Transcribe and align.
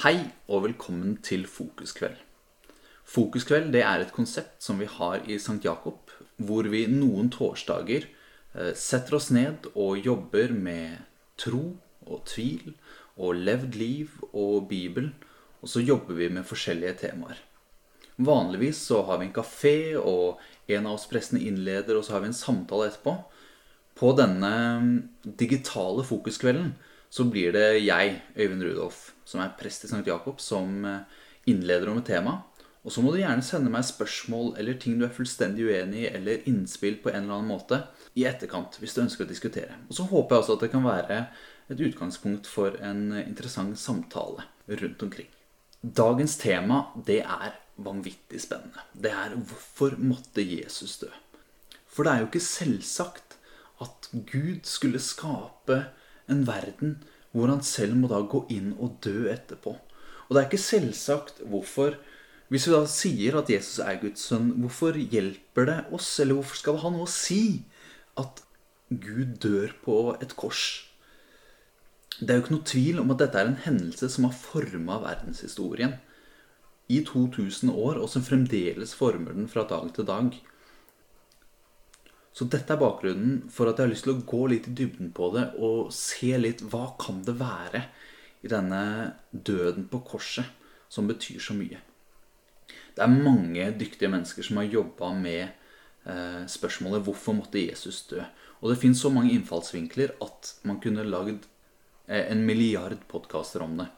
Hei 0.00 0.30
og 0.48 0.62
velkommen 0.64 1.18
til 1.20 1.42
Fokuskveld. 1.44 2.14
Fokuskveld 3.04 3.66
det 3.74 3.82
er 3.84 4.00
et 4.00 4.14
konsept 4.16 4.64
som 4.64 4.78
vi 4.80 4.86
har 4.88 5.26
i 5.28 5.36
St. 5.36 5.58
Jakob, 5.60 6.08
hvor 6.40 6.64
vi 6.72 6.86
noen 6.88 7.28
torsdager 7.28 8.06
eh, 8.06 8.70
setter 8.72 9.18
oss 9.18 9.28
ned 9.36 9.68
og 9.74 10.00
jobber 10.00 10.54
med 10.56 11.02
tro 11.36 11.74
og 12.06 12.24
tvil 12.32 12.72
og 13.18 13.44
levd 13.44 13.76
liv 13.76 14.16
og 14.30 14.70
Bibel, 14.72 15.12
og 15.60 15.68
så 15.68 15.84
jobber 15.84 16.16
vi 16.16 16.30
med 16.32 16.48
forskjellige 16.48 16.96
temaer. 17.04 17.44
Vanligvis 18.16 18.80
så 18.88 19.02
har 19.04 19.20
vi 19.20 19.28
en 19.28 19.36
kafé, 19.36 19.98
og 20.00 20.40
en 20.64 20.86
av 20.86 20.96
oss 20.96 21.10
prestene 21.12 21.44
innleder, 21.44 21.98
og 22.00 22.08
så 22.08 22.16
har 22.16 22.24
vi 22.24 22.32
en 22.32 22.40
samtale 22.40 22.88
etterpå. 22.88 23.18
På 24.00 24.16
denne 24.16 24.54
digitale 25.44 26.08
fokuskvelden 26.08 26.72
så 27.10 27.26
blir 27.26 27.52
det 27.56 27.82
jeg, 27.82 28.20
Øyvind 28.38 28.62
Rudolf, 28.68 29.10
som 29.26 29.42
er 29.42 29.56
prest 29.58 29.84
i 29.84 29.90
St. 29.90 30.06
Jakob, 30.06 30.40
som 30.40 30.84
innleder 31.50 31.90
om 31.90 31.98
et 31.98 32.06
tema. 32.06 32.36
Og 32.80 32.92
så 32.94 33.02
må 33.04 33.12
du 33.12 33.18
gjerne 33.20 33.44
sende 33.44 33.72
meg 33.72 33.84
spørsmål 33.84 34.54
eller 34.60 34.78
ting 34.80 34.96
du 34.96 35.04
er 35.04 35.12
fullstendig 35.12 35.66
uenig 35.68 36.06
i, 36.06 36.10
eller 36.14 36.46
innspill 36.48 36.96
på 37.02 37.10
en 37.10 37.24
eller 37.24 37.40
annen 37.40 37.50
måte 37.50 37.82
i 38.16 38.24
etterkant, 38.28 38.78
hvis 38.80 38.96
du 38.96 39.02
ønsker 39.02 39.26
å 39.26 39.28
diskutere. 39.28 39.76
Og 39.90 39.98
så 39.98 40.06
håper 40.08 40.36
jeg 40.36 40.44
også 40.44 40.56
at 40.56 40.64
det 40.64 40.70
kan 40.72 40.86
være 40.86 41.18
et 41.70 41.82
utgangspunkt 41.90 42.48
for 42.50 42.78
en 42.82 43.10
interessant 43.20 43.76
samtale 43.78 44.46
rundt 44.80 45.04
omkring. 45.04 45.28
Dagens 45.80 46.38
tema, 46.40 46.86
det 47.06 47.20
er 47.20 47.58
vanvittig 47.80 48.40
spennende. 48.42 48.86
Det 48.92 49.12
er 49.12 49.36
hvorfor 49.36 49.96
måtte 50.00 50.44
Jesus 50.44 50.98
dø? 51.04 51.10
For 51.90 52.06
det 52.06 52.12
er 52.12 52.22
jo 52.22 52.30
ikke 52.30 52.44
selvsagt 52.44 53.36
at 53.80 54.10
Gud 54.12 54.64
skulle 54.68 55.00
skape 55.02 55.82
en 56.32 56.46
verden 56.48 56.98
hvor 57.32 57.50
han 57.50 57.62
selv 57.66 57.96
må 57.98 58.10
da 58.10 58.20
gå 58.26 58.44
inn 58.50 58.72
og 58.78 58.98
dø 59.04 59.28
etterpå. 59.30 59.76
Og 60.26 60.34
det 60.34 60.40
er 60.40 60.48
ikke 60.48 60.62
selvsagt 60.62 61.44
hvorfor 61.50 61.98
Hvis 62.50 62.64
vi 62.66 62.72
da 62.74 62.82
sier 62.90 63.36
at 63.38 63.50
Jesus 63.52 63.76
er 63.78 64.00
Guds 64.02 64.24
sønn, 64.26 64.48
hvorfor 64.58 64.96
hjelper 64.98 65.68
det 65.68 65.76
oss, 65.94 66.08
eller 66.18 66.34
hvorfor 66.34 66.58
skal 66.58 66.74
det 66.74 66.82
ha 66.82 66.90
noe 66.90 67.06
å 67.06 67.12
si 67.12 67.62
at 68.18 68.42
Gud 68.90 69.36
dør 69.38 69.70
på 69.84 69.98
et 70.18 70.34
kors? 70.34 70.64
Det 72.18 72.34
er 72.34 72.40
jo 72.40 72.42
ikke 72.42 72.56
noe 72.56 72.66
tvil 72.66 72.98
om 73.04 73.14
at 73.14 73.22
dette 73.22 73.38
er 73.38 73.52
en 73.52 73.62
hendelse 73.68 74.10
som 74.10 74.26
har 74.26 74.34
forma 74.34 74.98
verdenshistorien 75.04 75.94
i 76.90 76.98
2000 77.06 77.70
år, 77.70 78.02
og 78.02 78.10
som 78.10 78.26
fremdeles 78.26 78.96
former 78.98 79.38
den 79.38 79.46
fra 79.48 79.62
dag 79.70 79.94
til 79.94 80.10
dag. 80.10 80.34
Så 82.32 82.46
dette 82.46 82.72
er 82.72 82.80
bakgrunnen 82.80 83.42
for 83.50 83.68
at 83.68 83.78
jeg 83.78 83.88
har 83.88 83.92
lyst 83.92 84.06
til 84.06 84.14
å 84.14 84.24
gå 84.26 84.44
litt 84.52 84.68
i 84.70 84.74
dybden 84.78 85.10
på 85.16 85.32
det 85.34 85.48
og 85.58 85.90
se 85.94 86.30
litt 86.38 86.62
hva 86.70 86.92
kan 87.00 87.24
det 87.26 87.34
være 87.40 87.84
i 88.46 88.50
denne 88.50 88.82
døden 89.32 89.88
på 89.90 90.02
korset 90.06 90.46
som 90.90 91.10
betyr 91.10 91.42
så 91.42 91.56
mye. 91.58 91.80
Det 92.94 93.02
er 93.04 93.22
mange 93.26 93.66
dyktige 93.78 94.10
mennesker 94.12 94.46
som 94.46 94.60
har 94.60 94.70
jobba 94.70 95.12
med 95.14 95.42
eh, 95.42 96.42
spørsmålet 96.46 97.04
'Hvorfor 97.04 97.34
måtte 97.34 97.62
Jesus 97.62 98.06
dø?' 98.10 98.24
Og 98.60 98.70
det 98.70 98.78
fins 98.78 99.00
så 99.00 99.08
mange 99.08 99.32
innfallsvinkler 99.32 100.16
at 100.20 100.54
man 100.62 100.80
kunne 100.80 101.04
lagd 101.04 101.46
eh, 102.08 102.30
en 102.30 102.44
milliard 102.46 102.98
podkaster 103.08 103.62
om 103.62 103.78
det. 103.78 103.88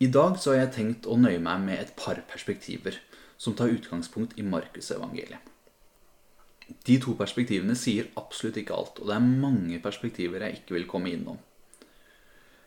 I 0.00 0.06
dag 0.06 0.38
så 0.38 0.52
har 0.52 0.66
jeg 0.66 0.72
tenkt 0.72 1.06
å 1.06 1.16
nøye 1.16 1.40
meg 1.40 1.60
med 1.60 1.80
et 1.80 1.92
par 1.96 2.20
perspektiver 2.28 2.98
som 3.36 3.54
tar 3.54 3.72
utgangspunkt 3.72 4.38
i 4.38 4.42
Markusevangeliet. 4.42 5.55
De 6.66 6.96
to 7.02 7.14
perspektivene 7.18 7.76
sier 7.78 8.08
absolutt 8.18 8.58
ikke 8.58 8.74
alt, 8.74 8.98
og 8.98 9.10
det 9.10 9.14
er 9.16 9.28
mange 9.44 9.78
perspektiver 9.82 10.42
jeg 10.42 10.60
ikke 10.60 10.74
vil 10.78 10.88
komme 10.90 11.12
innom. 11.14 11.38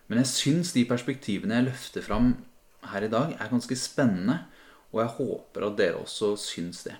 Men 0.07 0.21
jeg 0.23 0.31
syns 0.31 0.71
de 0.73 0.85
perspektivene 0.89 1.59
jeg 1.59 1.67
løfter 1.67 2.05
fram 2.05 2.31
her 2.93 3.05
i 3.05 3.11
dag, 3.11 3.35
er 3.35 3.51
ganske 3.51 3.75
spennende, 3.75 4.39
og 4.89 5.03
jeg 5.03 5.15
håper 5.19 5.67
at 5.67 5.77
dere 5.77 6.01
også 6.01 6.33
syns 6.39 6.85
det. 6.87 6.95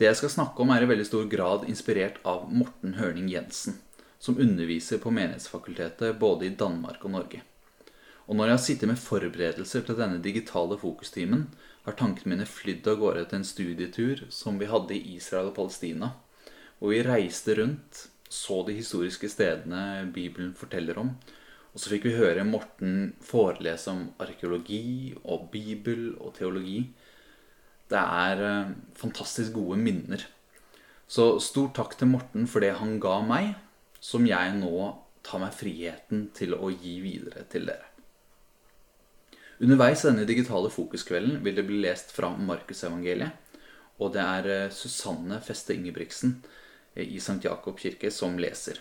Det 0.00 0.08
jeg 0.08 0.18
skal 0.18 0.32
snakke 0.32 0.64
om, 0.64 0.72
er 0.72 0.82
i 0.82 0.88
veldig 0.88 1.06
stor 1.06 1.28
grad 1.30 1.68
inspirert 1.70 2.16
av 2.26 2.48
Morten 2.50 2.96
Hørning 2.98 3.28
Jensen, 3.30 3.76
som 4.18 4.40
underviser 4.40 4.98
på 5.02 5.12
Menighetsfakultetet 5.14 6.18
både 6.18 6.48
i 6.48 6.54
Danmark 6.58 7.04
og 7.04 7.12
Norge. 7.14 7.42
Og 8.26 8.38
når 8.38 8.48
jeg 8.48 8.56
har 8.56 8.64
sittet 8.64 8.90
med 8.90 8.98
forberedelser 9.02 9.84
til 9.86 9.98
denne 9.98 10.22
digitale 10.24 10.78
fokustimen, 10.80 11.46
har 11.86 11.98
tankene 11.98 12.36
mine 12.36 12.46
flydd 12.46 12.86
av 12.90 13.00
gårde 13.00 13.24
til 13.28 13.40
en 13.40 13.46
studietur 13.46 14.24
som 14.30 14.58
vi 14.60 14.70
hadde 14.70 14.94
i 14.96 15.16
Israel 15.16 15.50
og 15.50 15.56
Palestina. 15.58 16.12
Hvor 16.78 16.94
vi 16.94 17.02
reiste 17.06 17.56
rundt, 17.58 18.06
så 18.32 18.62
de 18.66 18.76
historiske 18.76 19.28
stedene 19.30 20.08
Bibelen 20.14 20.54
forteller 20.56 20.98
om. 21.02 21.12
Og 21.72 21.80
så 21.80 21.92
fikk 21.92 22.06
vi 22.08 22.16
høre 22.18 22.44
Morten 22.44 23.12
forelese 23.24 23.92
om 23.92 24.06
arkeologi 24.22 25.14
og 25.24 25.48
Bibel 25.52 26.12
og 26.18 26.34
teologi. 26.36 26.84
Det 27.92 28.00
er 28.00 28.42
eh, 28.46 28.72
fantastisk 28.96 29.56
gode 29.56 29.78
minner. 29.80 30.24
Så 31.08 31.36
stor 31.44 31.72
takk 31.76 31.96
til 31.98 32.12
Morten 32.12 32.48
for 32.48 32.64
det 32.64 32.74
han 32.78 32.98
ga 33.02 33.18
meg, 33.26 33.54
som 34.00 34.24
jeg 34.28 34.54
nå 34.58 34.92
tar 35.26 35.42
meg 35.42 35.56
friheten 35.56 36.28
til 36.36 36.56
å 36.56 36.70
gi 36.72 36.98
videre 37.04 37.44
til 37.52 37.68
dere. 37.68 37.91
Underveis 39.62 40.02
i 40.02 40.08
denne 40.08 40.26
digitale 40.26 40.70
fokuskvelden 40.74 41.38
vil 41.44 41.54
det 41.54 41.66
bli 41.68 41.78
lest 41.84 42.10
fra 42.14 42.32
Markusevangeliet. 42.34 43.38
Og 44.02 44.10
det 44.14 44.22
er 44.22 44.72
Susanne 44.74 45.38
Feste 45.44 45.76
Ingebrigtsen 45.76 46.40
i 46.98 47.20
St. 47.20 47.38
Jakob 47.44 47.78
kirke 47.78 48.10
som 48.10 48.34
leser. 48.42 48.80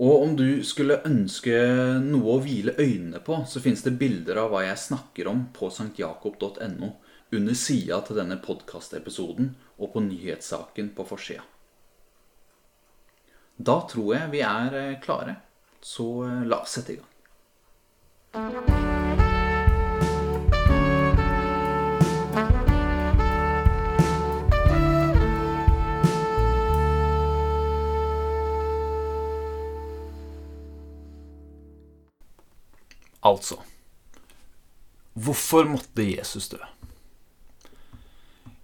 Og 0.00 0.22
om 0.24 0.36
du 0.36 0.62
skulle 0.64 1.02
ønske 1.04 1.56
noe 2.00 2.36
å 2.36 2.40
hvile 2.40 2.72
øynene 2.80 3.20
på, 3.24 3.42
så 3.44 3.60
finnes 3.60 3.84
det 3.84 3.98
bilder 4.00 4.40
av 4.44 4.52
hva 4.52 4.62
jeg 4.64 4.80
snakker 4.80 5.28
om 5.28 5.46
på 5.56 5.68
stjakob.no 5.72 6.92
under 7.36 7.56
sida 7.56 8.00
til 8.06 8.20
denne 8.20 8.40
podkastepisoden 8.42 9.52
og 9.76 9.92
på 9.92 10.04
nyhetssaken 10.04 10.92
på 10.96 11.06
forsida. 11.08 11.44
Da 13.60 13.76
tror 13.88 14.14
jeg 14.16 14.32
vi 14.32 14.40
er 14.44 15.00
klare, 15.04 15.36
så 15.84 16.08
la 16.48 16.62
oss 16.64 16.78
sette 16.80 16.96
i 16.96 17.00
gang. 17.00 18.89
Altså 33.20 33.58
Hvorfor 35.20 35.66
måtte 35.68 36.04
Jesus 36.06 36.48
dø? 36.48 36.60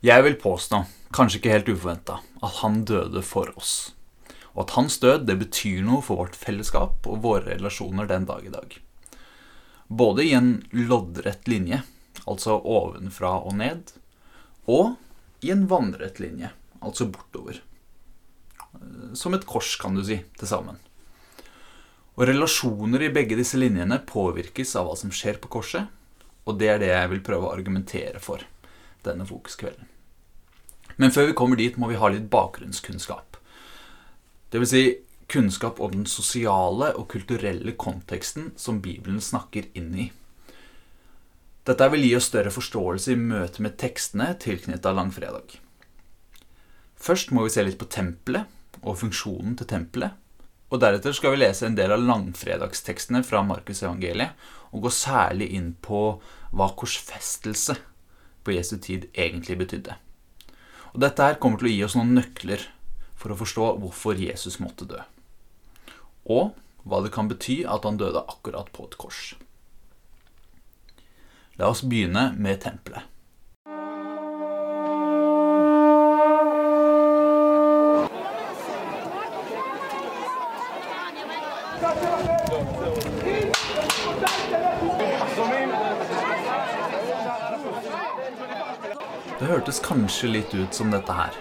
Jeg 0.01 0.23
vil 0.23 0.37
påstå, 0.39 0.85
kanskje 1.13 1.41
ikke 1.41 1.53
helt 1.53 1.69
uforventa, 1.73 2.21
at 2.45 2.61
han 2.63 2.85
døde 2.87 3.21
for 3.27 3.51
oss. 3.59 3.93
Og 4.55 4.63
at 4.65 4.77
hans 4.77 5.01
død 5.03 5.27
det 5.29 5.37
betyr 5.41 5.83
noe 5.85 6.05
for 6.05 6.23
vårt 6.23 6.39
fellesskap 6.39 7.09
og 7.11 7.25
våre 7.25 7.57
relasjoner 7.57 8.09
den 8.09 8.29
dag 8.29 8.47
i 8.47 8.53
dag. 8.55 8.79
Både 9.89 10.25
i 10.25 10.33
en 10.39 10.51
loddrett 10.73 11.51
linje, 11.51 11.83
altså 12.25 12.57
ovenfra 12.57 13.35
og 13.43 13.59
ned, 13.59 13.93
og 14.71 14.95
i 15.45 15.53
en 15.53 15.67
vannrett 15.71 16.23
linje, 16.23 16.53
altså 16.81 17.11
bortover. 17.11 17.61
Som 19.19 19.37
et 19.37 19.47
kors, 19.49 19.75
kan 19.81 19.99
du 19.99 20.05
si, 20.07 20.23
til 20.39 20.51
sammen. 20.51 20.81
Og 22.17 22.29
relasjoner 22.31 23.05
i 23.05 23.13
begge 23.13 23.37
disse 23.37 23.59
linjene 23.61 23.99
påvirkes 24.09 24.73
av 24.81 24.89
hva 24.89 24.97
som 24.97 25.13
skjer 25.13 25.41
på 25.43 25.51
korset, 25.59 25.91
og 26.47 26.59
det 26.61 26.71
er 26.73 26.81
det 26.81 26.93
jeg 26.93 27.11
vil 27.13 27.25
prøve 27.27 27.49
å 27.49 27.53
argumentere 27.53 28.23
for 28.23 28.45
denne 29.05 29.27
fokuskvelden. 29.29 29.89
Men 30.97 31.13
før 31.13 31.29
vi 31.29 31.37
kommer 31.37 31.61
dit, 31.61 31.77
må 31.77 31.91
vi 31.91 31.99
ha 32.01 32.09
litt 32.09 32.31
bakgrunnskunnskap. 32.33 33.37
Det 34.49 34.63
vil 34.63 34.71
si 34.71 34.85
kunnskap 35.29 35.81
om 35.83 35.93
den 35.93 36.07
sosiale 36.09 36.93
og 36.97 37.09
kulturelle 37.13 37.75
konteksten 37.77 38.53
som 38.57 38.81
Bibelen 38.81 39.21
snakker 39.21 39.69
inn 39.77 39.93
i. 39.93 40.07
Dette 41.67 41.89
vil 41.91 42.07
gi 42.07 42.13
oss 42.17 42.29
større 42.31 42.53
forståelse 42.55 43.13
i 43.13 43.19
møte 43.19 43.63
med 43.65 43.75
tekstene 43.81 44.31
tilknytta 44.41 44.93
langfredag. 44.95 45.59
Først 46.97 47.33
må 47.35 47.45
vi 47.45 47.53
se 47.53 47.65
litt 47.67 47.81
på 47.81 47.91
tempelet 47.91 48.47
og 48.85 49.01
funksjonen 49.03 49.59
til 49.59 49.69
tempelet. 49.69 50.15
Og 50.67 50.81
Deretter 50.83 51.15
skal 51.15 51.35
vi 51.35 51.43
lese 51.45 51.69
en 51.69 51.77
del 51.79 51.93
av 51.95 52.03
langfredagstekstene 52.03 53.23
fra 53.27 53.43
Markus 53.47 53.85
evangeliet, 53.85 54.35
og 54.75 54.87
gå 54.87 54.91
særlig 54.91 55.53
inn 55.55 55.71
på 55.83 56.19
hva 56.51 56.67
korsfestelse 56.79 57.77
på 58.43 58.55
Jesu 58.57 58.77
tid 58.83 59.07
egentlig 59.15 59.59
betydde. 59.63 59.95
Og 60.93 61.03
Dette 61.05 61.23
her 61.23 61.39
kommer 61.39 61.61
til 61.61 61.71
å 61.71 61.75
gi 61.75 61.83
oss 61.87 61.97
noen 61.99 62.15
nøkler 62.19 62.67
for 63.17 63.33
å 63.33 63.39
forstå 63.39 63.73
hvorfor 63.83 64.19
Jesus 64.21 64.59
måtte 64.63 64.89
dø. 64.91 65.01
Og 66.27 66.55
hva 66.87 67.03
det 67.03 67.13
kan 67.15 67.31
bety 67.31 67.61
at 67.67 67.87
han 67.87 67.99
døde 68.01 68.23
akkurat 68.27 68.71
på 68.75 68.87
et 68.89 68.99
kors. 68.99 69.35
La 71.57 71.71
oss 71.73 71.85
begynne 71.87 72.33
med 72.37 72.61
tempelet. 72.65 73.07
Det 89.37 89.51
hørtes 89.51 89.83
kanskje 89.85 90.31
litt 90.31 90.55
ut 90.57 90.73
som 90.73 90.89
dette 90.89 91.13
her. 91.13 91.35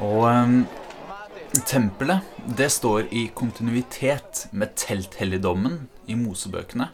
Og 0.00 0.22
um, 0.24 0.54
tempelet, 1.68 2.24
det 2.56 2.70
står 2.72 3.10
i 3.12 3.26
kontinuitet 3.36 4.46
med 4.56 4.72
telthelligdommen 4.80 5.76
i 6.08 6.16
Mosebøkene 6.16 6.88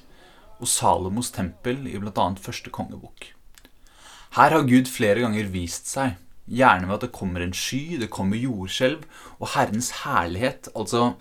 og 0.59 0.67
Salomos 0.67 1.31
tempel 1.31 1.87
i 1.87 1.95
bl.a. 2.03 2.27
første 2.43 2.75
kongebok. 2.75 3.31
Her 4.35 4.57
har 4.57 4.67
Gud 4.67 4.91
flere 4.91 5.23
ganger 5.23 5.55
vist 5.55 5.87
seg, 5.87 6.19
gjerne 6.51 6.91
ved 6.91 6.99
at 6.99 7.07
det 7.07 7.15
kommer 7.23 7.47
en 7.47 7.55
sky, 7.55 7.95
det 8.03 8.11
kommer 8.11 8.43
jordskjelv, 8.43 9.07
og 9.39 9.55
Herrens 9.55 9.95
herlighet, 10.03 10.73
altså 10.75 11.13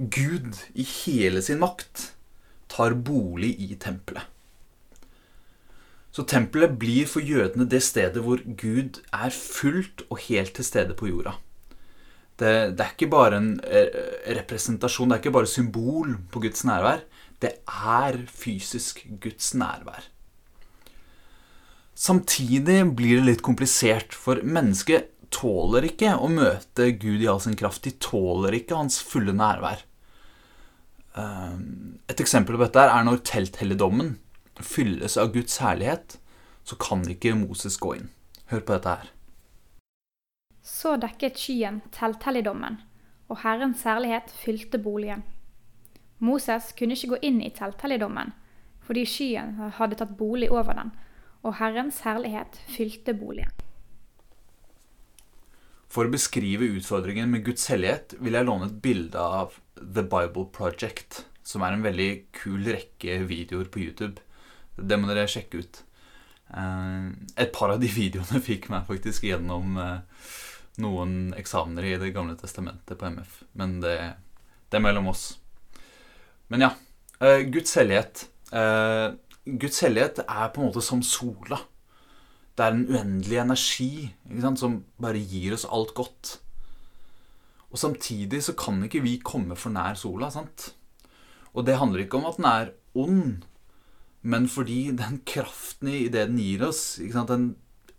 Gud 0.00 0.56
i 0.72 0.88
hele 1.04 1.44
sin 1.44 1.60
makt, 1.60 2.14
tar 2.72 2.96
bolig 2.96 3.58
i 3.60 3.74
tempelet. 3.76 4.31
Så 6.12 6.26
tempelet 6.28 6.76
blir 6.76 7.08
for 7.08 7.24
jødene 7.24 7.64
det 7.68 7.80
stedet 7.84 8.20
hvor 8.24 8.42
Gud 8.44 9.00
er 9.16 9.32
fullt 9.32 10.04
og 10.10 10.20
helt 10.26 10.52
til 10.58 10.66
stede 10.66 10.96
på 10.98 11.08
jorda. 11.08 11.38
Det, 12.36 12.76
det, 12.76 12.84
er 12.84 12.92
ikke 12.92 13.12
bare 13.12 13.38
en 13.38 13.52
eh, 13.64 13.92
representasjon, 14.36 15.08
det 15.08 15.16
er 15.16 15.22
ikke 15.22 15.36
bare 15.38 15.48
symbol 15.48 16.16
på 16.32 16.42
Guds 16.44 16.64
nærvær. 16.68 17.04
Det 17.40 17.54
er 17.64 18.18
fysisk 18.28 19.04
Guds 19.22 19.52
nærvær. 19.56 20.04
Samtidig 21.94 22.80
blir 22.96 23.20
det 23.20 23.28
litt 23.28 23.44
komplisert, 23.46 24.16
for 24.16 24.40
mennesket 24.42 25.10
tåler 25.32 25.86
ikke 25.88 26.16
å 26.18 26.28
møte 26.32 26.90
Gud 27.00 27.22
i 27.22 27.28
all 27.30 27.40
sin 27.44 27.56
kraft. 27.56 27.84
De 27.86 27.94
tåler 28.02 28.58
ikke 28.58 28.76
hans 28.76 28.98
fulle 29.06 29.32
nærvær. 29.36 29.84
Eh, 31.16 31.56
et 32.12 32.20
eksempel 32.24 32.58
på 32.58 32.66
dette 32.66 32.84
er 32.84 33.08
når 33.08 33.24
telthelligdommen 33.28 34.16
fylles 34.60 35.16
av 35.16 35.32
Guds 35.32 35.58
herlighet, 35.62 36.18
så 36.64 36.76
kan 36.76 37.02
ikke 37.08 37.34
Moses 37.38 37.78
gå 37.80 37.96
inn. 37.98 38.10
Hør 38.52 38.60
på 38.60 38.76
dette 38.76 38.96
her. 38.96 39.10
Så 40.62 40.96
dekket 41.00 41.40
skyen 41.40 41.80
telthelligdommen, 41.94 42.78
og 43.32 43.40
Herrens 43.42 43.82
herlighet 43.88 44.30
fylte 44.30 44.78
boligen. 44.78 45.24
Moses 46.22 46.70
kunne 46.78 46.94
ikke 46.94 47.16
gå 47.16 47.22
inn 47.26 47.40
i 47.42 47.50
telthelligdommen, 47.50 48.30
fordi 48.86 49.02
skyen 49.08 49.56
hadde 49.78 49.98
tatt 49.98 50.14
bolig 50.18 50.52
over 50.52 50.76
den, 50.78 50.92
og 51.42 51.56
Herrens 51.58 52.02
herlighet 52.06 52.60
fylte 52.70 53.14
boligen. 53.18 53.50
For 55.92 56.08
å 56.08 56.12
beskrive 56.12 56.70
utfordringen 56.78 57.28
med 57.28 57.44
Guds 57.44 57.66
hellighet 57.68 58.14
vil 58.22 58.38
jeg 58.38 58.48
låne 58.48 58.70
et 58.70 58.78
bilde 58.84 59.20
av 59.20 59.58
The 59.76 60.04
Bible 60.06 60.46
Project, 60.54 61.24
som 61.44 61.64
er 61.66 61.74
en 61.74 61.84
veldig 61.84 62.10
kul 62.38 62.64
rekke 62.64 63.18
videoer 63.28 63.68
på 63.68 63.82
YouTube. 63.82 64.22
Det 64.76 64.98
må 64.98 65.08
dere 65.10 65.28
sjekke 65.30 65.62
ut. 65.62 65.82
Eh, 66.52 67.06
et 67.44 67.52
par 67.54 67.72
av 67.74 67.80
de 67.82 67.90
videoene 68.00 68.42
fikk 68.44 68.70
meg 68.72 68.88
faktisk 68.88 69.26
gjennom 69.28 69.78
eh, 69.80 70.28
noen 70.82 71.32
eksamener 71.38 71.88
i 71.88 71.96
Det 72.00 72.12
gamle 72.14 72.36
testamentet 72.40 72.98
på 72.98 73.10
MF. 73.16 73.42
Men 73.58 73.80
det, 73.84 73.96
det 74.68 74.78
er 74.78 74.84
mellom 74.84 75.10
oss. 75.12 75.26
Men 76.52 76.68
ja. 76.68 76.72
Eh, 77.22 77.44
Guds 77.52 77.76
hellighet. 77.78 78.28
Guds 79.42 79.78
hellighet 79.80 80.18
er 80.26 80.50
på 80.52 80.60
en 80.60 80.68
måte 80.68 80.82
som 80.84 81.00
sola. 81.06 81.56
Det 82.52 82.64
er 82.66 82.74
en 82.74 82.84
uendelig 82.84 83.38
energi 83.40 83.92
som 84.60 84.82
bare 85.00 85.22
gir 85.22 85.54
oss 85.56 85.64
alt 85.64 85.94
godt. 85.96 86.34
Og 87.72 87.80
samtidig 87.80 88.42
så 88.44 88.52
kan 88.58 88.82
ikke 88.84 89.00
vi 89.00 89.14
komme 89.24 89.56
for 89.56 89.72
nær 89.72 89.96
sola. 89.96 90.28
sant? 90.30 90.74
Og 91.56 91.64
det 91.64 91.78
handler 91.80 92.04
ikke 92.04 92.20
om 92.20 92.28
at 92.28 92.36
den 92.36 92.48
er 92.50 92.72
ond, 92.94 93.46
men 94.22 94.46
fordi 94.48 94.92
den 94.94 95.20
kraften 95.26 95.88
i 95.90 96.06
det 96.08 96.28
den 96.30 96.38
gir 96.38 96.62
oss, 96.68 96.96
den 96.98 97.56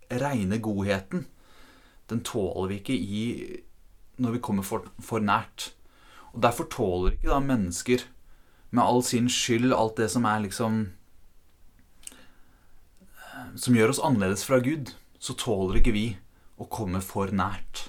reine 0.08 0.58
godheten, 0.58 1.26
den 2.08 2.20
tåler 2.24 2.68
vi 2.70 2.80
ikke 2.80 2.96
i 2.96 3.24
når 4.16 4.36
vi 4.36 4.42
kommer 4.46 4.62
for, 4.62 4.86
for, 5.02 5.20
nært. 5.20 5.72
Og 6.32 6.42
Derfor 6.42 6.68
tåler 6.70 7.14
ikke 7.14 7.32
da 7.32 7.40
mennesker 7.42 8.04
med 8.70 8.82
all 8.82 9.02
sin 9.02 9.28
skyld, 9.28 9.72
alt 9.74 9.96
det 9.98 10.10
som 10.10 10.24
er 10.24 10.44
liksom 10.44 10.92
Som 13.56 13.74
gjør 13.74 13.92
oss 13.92 14.00
annerledes 14.02 14.44
fra 14.46 14.58
Gud, 14.58 14.94
så 15.18 15.34
tåler 15.38 15.78
ikke 15.78 15.92
vi 15.94 16.06
å 16.58 16.66
komme 16.70 17.00
for 17.02 17.30
nært. 17.30 17.88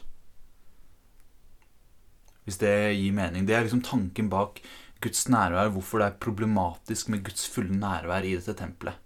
Hvis 2.46 2.60
det 2.62 2.94
gir 2.98 3.14
mening. 3.14 3.48
Det 3.48 3.56
er 3.56 3.66
liksom 3.66 3.82
tanken 3.86 4.30
bak 4.30 4.62
Guds 5.04 5.28
nærvær, 5.30 5.72
hvorfor 5.74 6.02
det 6.02 6.08
er 6.08 6.22
problematisk 6.22 7.10
med 7.14 7.26
Guds 7.28 7.48
fulle 7.52 7.76
nærvær 7.80 8.26
i 8.26 8.36
dette 8.38 8.56
tempelet. 8.58 8.98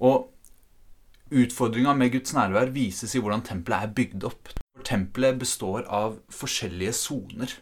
Og 0.00 0.30
utfordringa 1.30 1.94
med 1.96 2.12
Guds 2.14 2.34
nærvær 2.36 2.72
vises 2.74 3.14
i 3.14 3.22
hvordan 3.22 3.44
tempelet 3.46 3.86
er 3.86 3.94
bygd 3.96 4.28
opp. 4.28 4.52
Tempelet 4.86 5.40
består 5.40 5.84
av 5.86 6.20
forskjellige 6.32 6.94
soner. 6.96 7.52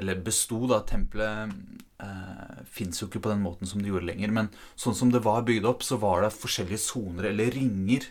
Eller 0.00 0.18
besto, 0.26 0.64
da. 0.70 0.80
Tempelet 0.86 1.54
eh, 2.02 2.60
fins 2.66 3.00
jo 3.00 3.08
ikke 3.08 3.22
på 3.24 3.30
den 3.30 3.44
måten 3.44 3.70
som 3.70 3.82
det 3.82 3.92
gjorde 3.92 4.08
lenger. 4.10 4.34
Men 4.34 4.50
sånn 4.74 4.96
som 4.98 5.12
det 5.14 5.22
var 5.26 5.46
bygd 5.46 5.68
opp, 5.70 5.86
så 5.86 5.98
var 6.02 6.24
det 6.24 6.34
forskjellige 6.34 6.82
soner, 6.82 7.30
eller 7.30 7.54
ringer, 7.54 8.08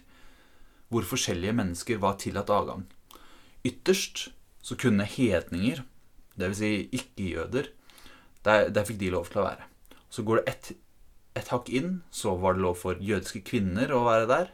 hvor 0.93 1.05
forskjellige 1.09 1.55
mennesker 1.57 1.99
var 2.01 2.19
tillatt 2.21 2.51
adgang. 2.53 2.85
Ytterst 3.67 4.29
så 4.63 4.77
kunne 4.79 5.07
hedninger, 5.07 5.83
dvs. 6.39 6.59
Si 6.59 6.71
ikke-jøder, 6.95 7.71
der, 8.43 8.69
der, 8.69 8.87
fikk 8.87 8.99
de 9.01 9.11
lov 9.13 9.29
til 9.31 9.41
å 9.41 9.47
være. 9.47 9.69
Så 10.13 10.25
går 10.27 10.41
det 10.41 10.55
ett 10.55 10.73
et 11.33 11.49
hakk 11.49 11.69
inn, 11.73 12.03
så 12.13 12.35
var 12.37 12.53
det 12.53 12.61
lov 12.61 12.75
for 12.77 12.99
jødiske 13.01 13.41
kvinner 13.47 13.89
å 13.89 14.03
være 14.05 14.27
der. 14.29 14.51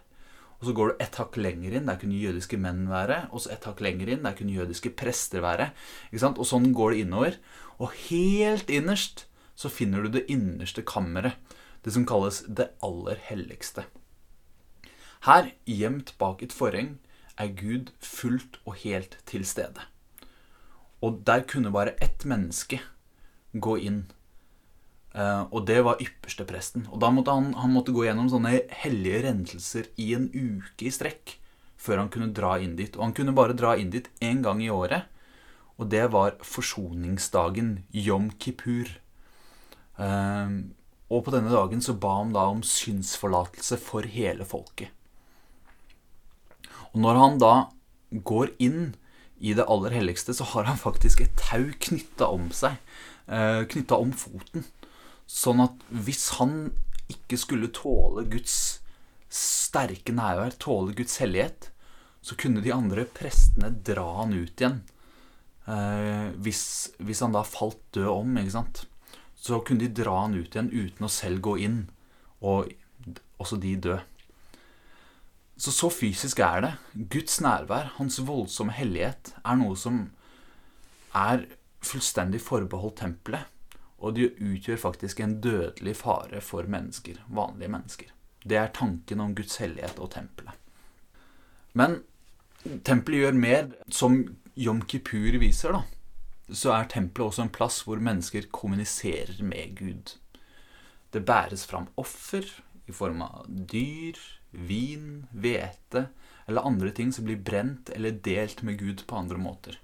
Og 0.59 0.67
så 0.67 0.73
går 0.75 0.91
du 0.91 1.01
ett 1.03 1.17
hakk 1.19 1.37
lenger 1.39 1.75
inn, 1.75 1.87
der 1.87 1.99
kunne 1.99 2.19
jødiske 2.19 2.59
menn 2.59 2.85
være. 2.91 3.25
Og 3.35 3.43
så 3.43 3.53
ett 3.55 3.67
hakk 3.67 3.81
lenger 3.83 4.11
inn, 4.11 4.23
der 4.23 4.35
kunne 4.35 4.55
jødiske 4.55 4.91
prester 4.99 5.43
være. 5.43 5.69
Og 6.11 6.43
sånn 6.47 6.69
går 6.75 6.95
det 6.95 7.03
innover. 7.05 7.37
Og 7.79 7.95
helt 8.09 8.71
innerst 8.71 9.25
så 9.59 9.71
finner 9.71 10.03
du 10.03 10.13
det 10.15 10.25
innerste 10.31 10.83
kammeret. 10.87 11.39
Det 11.83 11.95
som 11.95 12.05
kalles 12.07 12.41
det 12.47 12.69
aller 12.83 13.19
helligste. 13.29 13.85
Her, 15.27 15.51
gjemt 15.67 16.13
bak 16.19 16.43
et 16.43 16.55
forheng, 16.55 16.97
er 17.39 17.55
Gud 17.55 17.91
fullt 18.03 18.59
og 18.65 18.79
helt 18.83 19.17
til 19.27 19.45
stede. 19.47 19.87
Og 21.03 21.23
der 21.27 21.45
kunne 21.47 21.71
bare 21.71 21.95
ett 22.03 22.25
menneske 22.27 22.81
gå 23.53 23.77
inn. 23.81 24.03
Uh, 25.09 25.49
og 25.49 25.65
det 25.65 25.79
var 25.85 26.01
ypperstepresten. 26.03 26.85
Og 26.93 27.01
da 27.01 27.09
måtte 27.13 27.33
han, 27.33 27.53
han 27.57 27.73
måtte 27.73 27.93
gå 27.95 28.05
gjennom 28.05 28.29
sånne 28.31 28.59
hellige 28.83 29.23
renselser 29.25 29.89
i 29.97 30.11
en 30.17 30.29
uke 30.33 30.89
i 30.89 30.93
strekk 30.93 31.37
før 31.79 32.03
han 32.03 32.11
kunne 32.13 32.33
dra 32.35 32.57
inn 32.61 32.75
dit. 32.77 32.93
Og 32.97 33.07
han 33.07 33.15
kunne 33.17 33.35
bare 33.35 33.57
dra 33.57 33.75
inn 33.79 33.91
dit 33.93 34.09
én 34.21 34.43
gang 34.45 34.61
i 34.61 34.71
året. 34.73 35.07
Og 35.79 35.87
det 35.89 36.09
var 36.11 36.35
forsoningsdagen, 36.43 37.85
yom 37.95 38.29
kippur. 38.37 38.91
Uh, 39.97 40.69
og 41.09 41.25
på 41.25 41.33
denne 41.33 41.49
dagen 41.49 41.81
så 41.81 41.95
ba 41.97 42.19
han 42.19 42.35
da 42.35 42.45
om 42.51 42.61
synsforlatelse 42.65 43.79
for 43.81 44.05
hele 44.05 44.45
folket. 44.45 44.93
Og 46.93 47.01
når 47.01 47.21
han 47.21 47.39
da 47.41 47.53
går 48.25 48.53
inn 48.61 48.93
i 49.39 49.53
det 49.55 49.65
aller 49.71 49.93
helligste, 49.95 50.33
så 50.35 50.45
har 50.53 50.67
han 50.69 50.77
faktisk 50.77 51.21
et 51.23 51.35
tau 51.39 51.69
knytta 51.87 52.27
om 52.33 52.49
seg 52.55 52.75
eh, 52.75 53.18
knytta 53.29 53.97
om 54.01 54.09
foten. 54.17 54.63
Sånn 55.29 55.61
at 55.61 55.83
hvis 55.93 56.23
han 56.39 56.71
ikke 57.13 57.37
skulle 57.37 57.69
tåle 57.73 58.23
Guds 58.29 58.79
sterke 59.29 60.13
nærvær, 60.15 60.55
tåle 60.57 60.95
Guds 60.97 61.19
hellighet, 61.21 61.69
så 62.21 62.35
kunne 62.39 62.63
de 62.65 62.73
andre 62.73 63.05
prestene 63.05 63.71
dra 63.85 64.07
han 64.19 64.33
ut 64.33 64.59
igjen. 64.59 64.81
Eh, 65.69 66.29
hvis, 66.41 66.63
hvis, 66.97 67.21
han 67.23 67.35
da 67.35 67.45
falt 67.45 67.81
død 67.95 68.09
om, 68.11 68.37
ikke 68.41 68.57
sant. 68.57 68.83
Så 69.39 69.61
kunne 69.65 69.85
de 69.85 70.01
dra 70.01 70.23
han 70.25 70.35
ut 70.35 70.55
igjen 70.55 70.71
uten 70.73 71.05
å 71.05 71.11
selv 71.13 71.43
gå 71.45 71.55
inn, 71.65 71.83
og 72.41 72.71
også 73.39 73.59
de 73.61 73.75
dø. 73.79 73.99
Så 75.59 75.73
så 75.75 75.89
fysisk 75.91 76.39
er 76.43 76.63
det. 76.63 76.73
Guds 77.11 77.39
nærvær, 77.43 77.93
hans 77.97 78.19
voldsomme 78.23 78.75
hellighet, 78.75 79.33
er 79.43 79.59
noe 79.59 79.77
som 79.79 80.07
er 81.15 81.45
fullstendig 81.81 82.41
forbeholdt 82.43 82.99
tempelet, 83.03 83.47
og 83.99 84.15
de 84.15 84.29
utgjør 84.31 84.79
faktisk 84.79 85.19
en 85.19 85.39
dødelig 85.43 85.95
fare 85.99 86.41
for 86.43 86.67
mennesker, 86.71 87.19
vanlige 87.27 87.71
mennesker. 87.71 88.13
Det 88.43 88.57
er 88.57 88.71
tanken 88.75 89.19
om 89.19 89.35
Guds 89.35 89.59
hellighet 89.59 89.99
og 89.99 90.13
tempelet. 90.15 90.55
Men 91.75 91.99
tempelet 92.87 93.25
gjør 93.25 93.39
mer, 93.39 93.71
som 93.91 94.21
Jom 94.59 94.81
Kippur 94.87 95.39
viser, 95.41 95.75
da. 95.75 95.83
Så 96.49 96.71
er 96.73 96.87
tempelet 96.89 97.27
også 97.27 97.45
en 97.45 97.53
plass 97.53 97.83
hvor 97.85 98.01
mennesker 98.01 98.47
kommuniserer 98.51 99.43
med 99.45 99.75
Gud. 99.77 100.15
Det 101.11 101.25
bæres 101.25 101.65
fram 101.69 101.89
offer 101.99 102.47
i 102.89 102.95
form 102.95 103.21
av 103.25 103.45
dyr, 103.49 104.17
vin, 104.51 105.27
hvete 105.29 106.07
eller 106.49 106.65
andre 106.65 106.89
ting 106.95 107.11
som 107.13 107.27
blir 107.27 107.37
brent 107.45 107.91
eller 107.93 108.17
delt 108.25 108.63
med 108.65 108.79
Gud 108.81 109.05
på 109.05 109.19
andre 109.19 109.37
måter. 109.37 109.77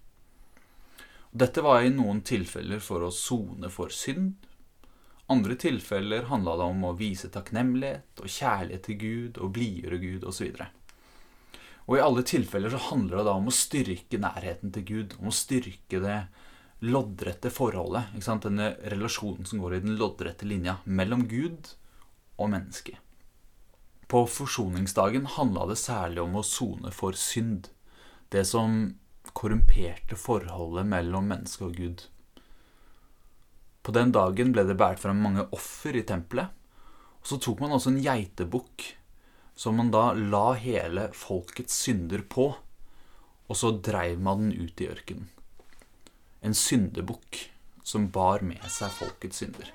Dette 1.36 1.60
var 1.62 1.82
i 1.84 1.90
noen 1.92 2.22
tilfeller 2.24 2.80
for 2.80 3.04
å 3.04 3.12
sone 3.12 3.68
for 3.68 3.92
synd. 3.92 4.46
Andre 5.28 5.58
tilfeller 5.60 6.30
handla 6.30 6.54
det 6.56 6.68
om 6.72 6.86
å 6.88 6.94
vise 6.96 7.28
takknemlighet 7.34 8.22
og 8.24 8.32
kjærlighet 8.32 8.86
til 8.88 8.98
Gud 9.02 9.40
og 9.44 9.52
blidgjøre 9.58 10.00
Gud 10.00 10.24
osv. 10.32 10.54
Og, 10.54 11.60
og 11.90 11.98
i 11.98 12.04
alle 12.06 12.24
tilfeller 12.32 12.72
så 12.72 12.80
handler 12.88 13.20
det 13.20 13.28
da 13.28 13.36
om 13.36 13.52
å 13.52 13.58
styrke 13.60 14.22
nærheten 14.22 14.72
til 14.78 14.88
Gud, 14.88 15.20
om 15.20 15.28
å 15.28 15.36
styrke 15.36 16.00
det 16.06 16.20
loddrette 16.88 17.52
forholdet. 17.52 18.16
Ikke 18.16 18.30
sant? 18.30 18.48
Denne 18.48 18.72
relasjonen 18.96 19.44
som 19.50 19.60
går 19.60 19.76
i 19.76 19.84
den 19.84 20.00
loddrette 20.00 20.48
linja 20.48 20.80
mellom 20.88 21.28
Gud 21.28 21.76
og 22.40 22.54
mennesket. 22.56 23.02
På 24.08 24.24
forsoningsdagen 24.24 25.28
handla 25.36 25.68
det 25.68 25.82
særlig 25.84 26.24
om 26.24 26.40
å 26.40 26.48
sone 26.48 26.96
for 26.96 27.18
synd. 27.20 27.74
Det 28.32 28.48
som 28.48 28.94
korrumperte 29.36 30.18
forholdet 30.20 30.88
mellom 30.88 31.28
menneske 31.32 31.68
og 31.68 31.80
Gud. 31.80 32.06
På 33.86 33.94
den 33.94 34.14
dagen 34.16 34.54
ble 34.56 34.64
det 34.66 34.78
båret 34.80 35.02
fram 35.04 35.20
mange 35.22 35.46
offer 35.54 35.98
i 35.98 36.06
tempelet. 36.08 36.50
Og 37.22 37.30
så 37.30 37.40
tok 37.42 37.62
man 37.62 37.76
også 37.76 37.92
en 37.92 38.04
geitebukk 38.06 38.86
som 39.56 39.78
man 39.80 39.92
da 39.94 40.10
la 40.18 40.54
hele 40.60 41.10
folkets 41.16 41.78
synder 41.86 42.26
på. 42.30 42.52
Og 43.46 43.60
så 43.60 43.76
dreiv 43.78 44.22
man 44.22 44.48
den 44.48 44.56
ut 44.66 44.82
i 44.82 44.90
ørkenen. 44.90 45.30
En 46.46 46.58
syndebukk 46.58 47.46
som 47.86 48.10
bar 48.14 48.46
med 48.46 48.62
seg 48.70 48.94
folkets 48.94 49.42
synder. 49.42 49.70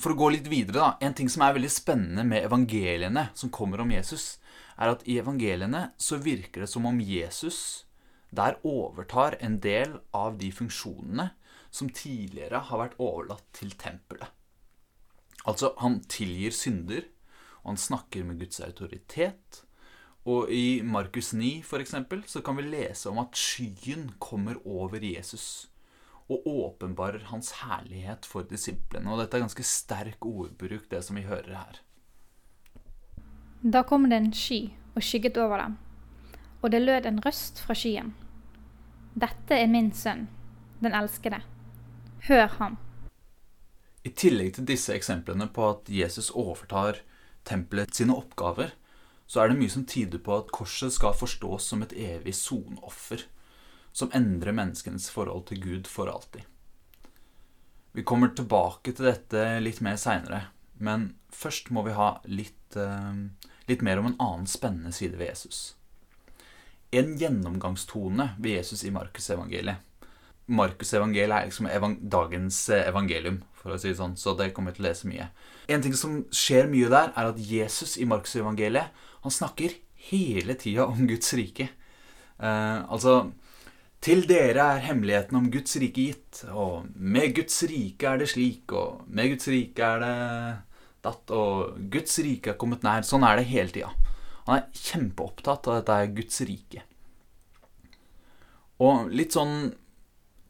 For 0.00 0.14
å 0.14 0.16
gå 0.16 0.30
litt 0.32 0.48
videre, 0.48 0.78
da. 0.78 0.90
En 1.04 1.14
ting 1.16 1.28
som 1.28 1.44
er 1.44 1.56
veldig 1.56 1.70
spennende 1.72 2.24
med 2.24 2.46
evangeliene 2.46 3.28
som 3.36 3.52
kommer 3.52 3.82
om 3.82 3.90
Jesus, 3.92 4.38
er 4.80 4.94
at 4.94 5.02
i 5.04 5.18
evangeliene 5.20 5.90
så 6.00 6.16
virker 6.22 6.64
det 6.64 6.70
som 6.72 6.86
om 6.88 7.00
Jesus 7.00 7.84
der 8.32 8.56
overtar 8.64 9.36
en 9.44 9.58
del 9.60 9.98
av 10.16 10.38
de 10.40 10.48
funksjonene 10.54 11.34
som 11.72 11.90
tidligere 11.92 12.62
har 12.68 12.80
vært 12.80 12.96
overlatt 12.96 13.44
til 13.56 13.74
tempelet. 13.76 14.30
Altså, 15.44 15.74
han 15.82 16.00
tilgir 16.08 16.54
synder, 16.56 17.04
og 17.62 17.74
han 17.74 17.80
snakker 17.80 18.24
med 18.24 18.40
Guds 18.40 18.62
autoritet. 18.64 19.62
Og 20.24 20.48
i 20.54 20.80
Markus 20.86 21.32
9 21.34 21.60
for 21.66 21.82
eksempel, 21.82 22.22
så 22.26 22.40
kan 22.40 22.56
vi 22.56 22.64
lese 22.70 23.10
om 23.10 23.20
at 23.20 23.36
skyen 23.36 24.12
kommer 24.22 24.60
over 24.64 25.02
Jesus 25.02 25.71
og 26.32 26.46
åpenbarer 26.48 27.28
hans 27.30 27.52
herlighet 27.60 28.26
for 28.28 28.46
disiplene. 28.48 29.10
Og 29.12 29.22
dette 29.22 29.38
er 29.38 29.44
ganske 29.44 29.66
sterk 29.66 30.26
ordbruk, 30.26 30.88
det 30.90 31.02
som 31.04 31.18
vi 31.18 31.26
hører 31.28 31.54
her. 31.54 31.80
Da 33.62 33.84
kom 33.86 34.08
det 34.10 34.18
en 34.18 34.32
sky 34.34 34.72
og 34.96 35.04
skygget 35.06 35.38
over 35.38 35.60
dem, 35.62 35.76
og 36.62 36.72
det 36.74 36.82
lød 36.82 37.06
en 37.06 37.20
røst 37.22 37.60
fra 37.62 37.76
skyen. 37.78 38.10
Dette 39.14 39.54
er 39.54 39.68
min 39.70 39.92
sønn, 39.94 40.26
den 40.82 40.96
elskede. 40.96 41.42
Hør 42.26 42.48
ham. 42.58 42.78
I 44.02 44.10
tillegg 44.10 44.56
til 44.56 44.66
disse 44.66 44.94
eksemplene 44.94 45.46
på 45.54 45.68
at 45.68 45.90
Jesus 45.90 46.30
overtar 46.30 46.98
tempelet 47.46 47.94
sine 47.94 48.16
oppgaver, 48.18 48.72
så 49.26 49.42
er 49.42 49.52
det 49.52 49.60
mye 49.60 49.70
som 49.70 49.86
tyder 49.86 50.18
på 50.18 50.34
at 50.36 50.50
korset 50.54 50.92
skal 50.92 51.14
forstås 51.14 51.70
som 51.70 51.84
et 51.86 51.94
evig 51.94 52.34
sonoffer 52.34 53.22
som 53.92 54.10
endrer 54.16 54.56
menneskenes 54.56 55.10
forhold 55.12 55.46
til 55.50 55.60
Gud 55.62 55.90
for 55.90 56.10
alltid. 56.10 56.48
Vi 57.92 58.04
kommer 58.08 58.32
tilbake 58.32 58.94
til 58.96 59.10
dette 59.10 59.44
litt 59.60 59.82
mer 59.84 59.98
seinere, 60.00 60.46
men 60.80 61.10
først 61.32 61.68
må 61.74 61.84
vi 61.84 61.96
ha 61.96 62.14
litt, 62.24 62.76
eh, 62.76 63.12
litt 63.68 63.82
mer 63.84 64.00
om 64.00 64.08
en 64.08 64.18
annen 64.18 64.48
spennende 64.48 64.92
side 64.96 65.18
ved 65.20 65.34
Jesus. 65.34 65.74
En 66.90 67.16
gjennomgangstone 67.20 68.34
ved 68.38 68.56
Jesus 68.58 68.84
i 68.84 68.90
Markusevangeliet. 68.90 69.76
Markusevangeliet 70.46 71.36
er 71.36 71.46
liksom 71.48 71.68
evang 71.68 71.98
dagens 72.00 72.68
eh, 72.70 72.88
evangelium, 72.88 73.42
for 73.52 73.74
å 73.74 73.78
si 73.78 73.92
det 73.92 74.00
sånn, 74.00 74.16
så 74.16 74.34
det 74.36 74.50
kommer 74.56 74.72
jeg 74.72 74.80
til 74.80 74.86
å 74.86 74.88
lese 74.88 75.08
mye. 75.08 75.28
En 75.68 75.84
ting 75.84 75.94
som 75.94 76.24
skjer 76.32 76.72
mye 76.72 76.88
der, 76.92 77.12
er 77.12 77.30
at 77.30 77.38
Jesus 77.38 77.98
i 78.00 78.08
Markusevangeliet 78.08 78.88
han 79.22 79.32
snakker 79.32 79.76
hele 80.08 80.56
tida 80.58 80.88
om 80.88 81.06
Guds 81.06 81.32
rike. 81.38 81.68
Eh, 82.40 82.78
altså 82.88 83.32
til 84.02 84.24
dere 84.26 84.64
er 84.74 84.84
hemmeligheten 84.88 85.38
om 85.38 85.48
Guds 85.52 85.76
rike 85.78 86.08
gitt, 86.08 86.42
og 86.50 86.88
med 86.96 87.36
Guds 87.36 87.60
rike 87.70 88.08
er 88.08 88.22
det 88.22 88.30
slik, 88.32 88.72
og 88.74 89.04
med 89.06 89.30
Guds 89.34 89.50
rike 89.52 89.90
er 89.94 90.02
det 90.02 90.14
datt, 91.06 91.34
og 91.34 91.76
Guds 91.92 92.18
rike 92.24 92.52
er 92.52 92.58
kommet 92.58 92.82
nær. 92.86 93.06
Sånn 93.06 93.26
er 93.26 93.38
det 93.38 93.50
hele 93.50 93.70
tida. 93.74 93.92
Han 94.48 94.58
er 94.58 94.66
kjempeopptatt 94.74 95.68
av 95.70 95.78
dette 95.78 95.98
er 96.02 96.16
Guds 96.16 96.42
rike. 96.48 96.82
Og 98.82 99.12
litt 99.14 99.36
sånn 99.36 99.72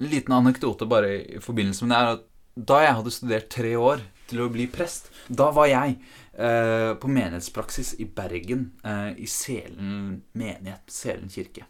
En 0.03 0.09
liten 0.11 0.35
anekdote 0.35 0.87
bare 0.91 1.11
i 1.37 1.39
forbindelse 1.39 1.85
med 1.85 1.93
det 1.93 1.99
er 2.01 2.09
at 2.17 2.23
da 2.69 2.79
jeg 2.83 2.95
hadde 2.99 3.11
studert 3.15 3.45
tre 3.55 3.69
år 3.79 4.01
til 4.27 4.41
å 4.43 4.49
bli 4.51 4.65
prest, 4.67 5.13
da 5.31 5.47
var 5.55 5.69
jeg 5.71 5.93
eh, 5.95 6.91
på 6.99 7.11
menighetspraksis 7.13 7.93
i 8.03 8.09
Bergen, 8.11 8.65
eh, 8.83 9.13
i 9.15 9.29
Selen 9.31 10.25
menighet, 10.35 10.91
Selen 10.91 11.31
kirke. 11.31 11.69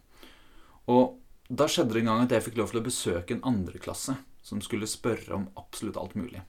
Og 0.89 1.19
da 1.53 1.69
skjedde 1.69 1.93
det 1.93 2.03
en 2.03 2.09
gang 2.09 2.23
at 2.25 2.33
jeg 2.33 2.47
fikk 2.47 2.61
lov 2.61 2.71
til 2.71 2.81
å 2.81 2.87
besøke 2.87 3.37
en 3.37 3.45
andreklasse 3.51 4.15
som 4.43 4.63
skulle 4.65 4.89
spørre 4.89 5.37
om 5.37 5.51
absolutt 5.61 5.99
alt 6.01 6.15
mulig. 6.17 6.41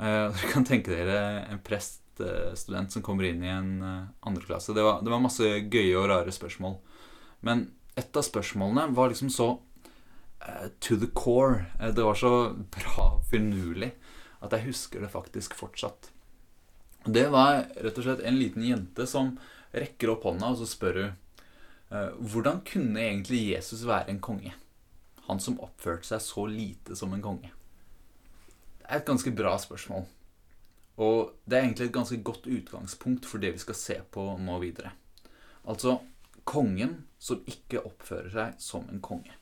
Uh, 0.00 0.32
dere 0.32 0.52
kan 0.54 0.64
tenke 0.66 0.90
dere 0.90 1.44
en 1.52 1.60
preststudent 1.62 2.88
uh, 2.88 2.94
som 2.94 3.04
kommer 3.04 3.28
inn 3.28 3.44
i 3.44 3.52
en 3.52 3.74
uh, 3.84 4.08
andreklasse. 4.28 4.72
Det, 4.72 4.82
det 5.04 5.12
var 5.12 5.22
masse 5.22 5.44
gøye 5.44 5.98
og 6.00 6.08
rare 6.10 6.32
spørsmål. 6.32 6.78
Men 7.44 7.68
et 7.98 8.16
av 8.16 8.24
spørsmålene 8.24 8.88
var 8.96 9.12
liksom 9.12 9.30
så 9.32 9.50
uh, 9.58 10.68
to 10.80 10.96
the 10.96 11.10
core. 11.12 11.66
det 11.78 12.02
var 12.02 12.16
så 12.16 12.32
bra 12.72 13.08
finurlig 13.28 13.92
at 14.42 14.56
jeg 14.56 14.70
husker 14.72 15.04
det 15.04 15.12
faktisk 15.12 15.54
fortsatt. 15.54 16.08
Det 17.04 17.28
var 17.30 17.66
rett 17.76 17.98
og 17.98 18.06
slett 18.06 18.24
en 18.24 18.38
liten 18.38 18.64
jente 18.64 19.06
som 19.06 19.36
rekker 19.76 20.14
opp 20.14 20.24
hånda, 20.24 20.54
og 20.54 20.62
så 20.62 20.66
spør 20.68 20.98
hun 21.02 21.12
Eh, 21.12 21.21
hvordan 21.92 22.62
kunne 22.64 23.00
egentlig 23.00 23.50
Jesus 23.50 23.84
være 23.86 24.10
en 24.10 24.20
konge? 24.20 24.54
Han 25.28 25.40
som 25.40 25.60
oppførte 25.60 26.08
seg 26.08 26.22
så 26.24 26.46
lite 26.48 26.96
som 26.96 27.12
en 27.12 27.22
konge. 27.24 27.52
Det 28.80 28.88
er 28.88 29.00
et 29.00 29.06
ganske 29.08 29.32
bra 29.36 29.54
spørsmål. 29.60 30.06
Og 31.02 31.32
det 31.44 31.58
er 31.58 31.66
egentlig 31.66 31.86
et 31.86 31.94
ganske 31.94 32.18
godt 32.22 32.46
utgangspunkt 32.46 33.28
for 33.28 33.38
det 33.38 33.52
vi 33.54 33.62
skal 33.62 33.78
se 33.78 34.00
på 34.10 34.24
nå 34.40 34.58
videre. 34.64 34.92
Altså 35.68 36.00
kongen 36.44 37.04
som 37.22 37.44
ikke 37.46 37.84
oppfører 37.86 38.32
seg 38.34 38.58
som 38.60 38.88
en 38.90 39.00
konge. 39.04 39.36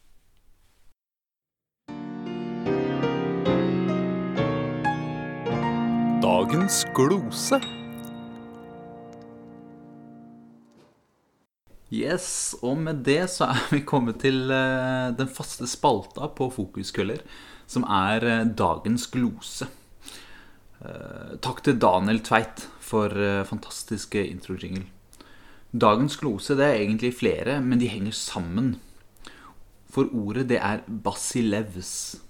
Dagens 6.20 6.84
glose. 6.94 7.79
Yes, 11.90 12.54
og 12.62 12.76
med 12.78 13.00
det 13.02 13.24
så 13.32 13.48
er 13.50 13.62
vi 13.72 13.80
kommet 13.82 14.20
til 14.22 14.44
uh, 14.46 15.10
den 15.10 15.26
faste 15.26 15.66
spalta 15.66 16.28
på 16.38 16.46
Fokuskøller, 16.54 17.24
som 17.66 17.82
er 17.82 18.22
uh, 18.22 18.44
dagens 18.46 19.08
glose. 19.10 19.66
Uh, 20.78 21.34
takk 21.42 21.64
til 21.66 21.80
Daniel 21.82 22.20
Tveit 22.22 22.62
for 22.78 23.10
fantastiske 23.46 24.22
introjingle. 24.22 24.84
Dagens 25.70 26.16
glose 26.18 26.54
det 26.58 26.68
er 26.68 26.78
egentlig 26.78 27.10
flere, 27.18 27.58
men 27.62 27.82
de 27.82 27.90
henger 27.90 28.14
sammen. 28.14 28.76
For 29.90 30.06
ordet 30.14 30.46
det 30.50 30.60
er 30.62 30.84
basilevs. 30.86 32.20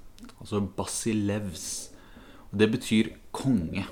Altså 0.40 0.60
basilevs. 0.76 1.66
Og 2.48 2.60
det 2.60 2.70
betyr 2.72 3.12
konge. 3.32 3.84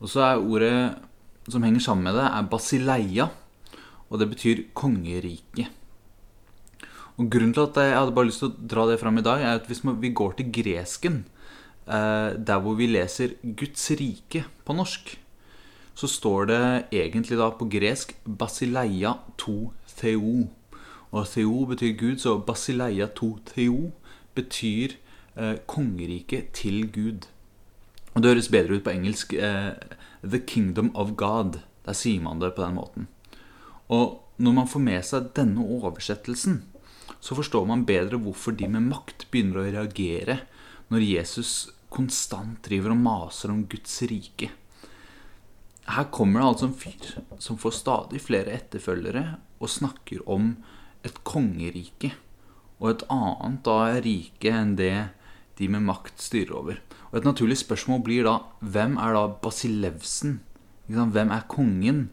Og 0.00 0.12
så 0.12 0.24
er 0.28 0.44
ordet 0.44 0.76
som 1.48 1.64
henger 1.64 1.80
sammen 1.80 2.04
med 2.04 2.16
det, 2.16 2.28
er 2.28 2.52
basileia 2.52 3.28
og 4.10 4.20
det 4.20 4.28
betyr 4.30 4.62
kongerike. 4.74 5.68
Og 7.14 7.30
Grunnen 7.30 7.54
til 7.54 7.68
at 7.68 7.76
jeg 7.78 7.94
hadde 7.94 8.14
bare 8.14 8.26
lyst 8.26 8.42
til 8.42 8.50
å 8.50 8.68
dra 8.72 8.86
det 8.90 8.98
fram 8.98 9.18
i 9.20 9.24
dag, 9.24 9.42
er 9.42 9.60
at 9.60 9.68
hvis 9.70 9.84
vi 9.84 10.10
går 10.10 10.34
til 10.38 10.50
gresken, 10.54 11.24
eh, 11.86 12.34
der 12.34 12.58
hvor 12.58 12.74
vi 12.74 12.86
leser 12.86 13.36
'Guds 13.42 13.90
rike' 13.90 14.44
på 14.64 14.72
norsk, 14.74 15.18
så 15.94 16.06
står 16.06 16.46
det 16.46 16.84
egentlig 16.92 17.38
da 17.38 17.50
på 17.50 17.70
gresk 17.70 18.16
'basileia 18.26 19.18
to 19.38 19.72
theo'. 19.86 20.48
Og 21.12 21.26
theo 21.26 21.64
betyr 21.64 21.96
Gud, 21.96 22.18
så 22.18 22.38
basileia 22.38 23.06
to 23.06 23.38
theo 23.46 23.92
betyr 24.34 24.96
eh, 25.36 25.56
kongeriket 25.66 26.50
til 26.52 26.90
Gud. 26.90 27.28
Og 28.14 28.22
det 28.22 28.30
høres 28.30 28.48
bedre 28.48 28.74
ut 28.74 28.84
på 28.84 28.90
engelsk. 28.90 29.32
Eh, 29.32 29.72
'The 30.22 30.38
kingdom 30.46 30.90
of 30.96 31.10
God'. 31.10 31.60
Der 31.86 31.92
sier 31.92 32.20
man 32.20 32.40
det 32.40 32.54
på 32.54 32.62
den 32.62 32.74
måten. 32.74 33.08
Og 33.92 34.20
når 34.40 34.56
man 34.56 34.70
får 34.70 34.82
med 34.82 35.04
seg 35.06 35.30
denne 35.36 35.64
oversettelsen, 35.76 36.62
så 37.24 37.36
forstår 37.36 37.64
man 37.68 37.86
bedre 37.88 38.18
hvorfor 38.20 38.56
de 38.56 38.68
med 38.68 38.88
makt 38.90 39.28
begynner 39.32 39.62
å 39.62 39.70
reagere 39.70 40.40
når 40.92 41.06
Jesus 41.06 41.52
konstant 41.94 42.58
driver 42.66 42.92
og 42.94 43.02
maser 43.04 43.52
om 43.54 43.64
Guds 43.70 43.96
rike. 44.10 44.50
Her 45.84 46.08
kommer 46.12 46.40
det 46.40 46.48
altså 46.48 46.68
en 46.68 46.78
fyr 46.80 47.40
som 47.42 47.60
får 47.60 47.76
stadig 47.76 48.22
flere 48.24 48.54
etterfølgere 48.56 49.24
og 49.60 49.72
snakker 49.72 50.24
om 50.30 50.54
et 51.04 51.20
kongerike. 51.28 52.14
Og 52.80 52.90
et 52.90 53.04
annet 53.12 53.60
da 53.66 53.76
rike 54.04 54.52
enn 54.52 54.74
det 54.80 54.94
de 55.60 55.68
med 55.70 55.84
makt 55.86 56.24
styrer 56.24 56.56
over. 56.56 56.80
Og 57.12 57.20
Et 57.20 57.28
naturlig 57.28 57.60
spørsmål 57.60 58.02
blir 58.02 58.26
da 58.26 58.40
hvem 58.60 58.96
er 58.98 59.14
da 59.14 59.28
Basilevsen? 59.28 60.40
Hvem 60.88 61.30
er 61.30 61.46
kongen 61.48 62.08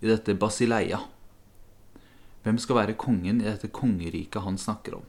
i 0.00 0.06
dette 0.06 0.36
Basileia? 0.38 1.00
Hvem 2.44 2.60
skal 2.60 2.80
være 2.82 2.98
kongen 3.00 3.40
i 3.40 3.48
dette 3.48 3.72
kongeriket 3.72 4.44
han 4.44 4.60
snakker 4.60 4.98
om? 4.98 5.04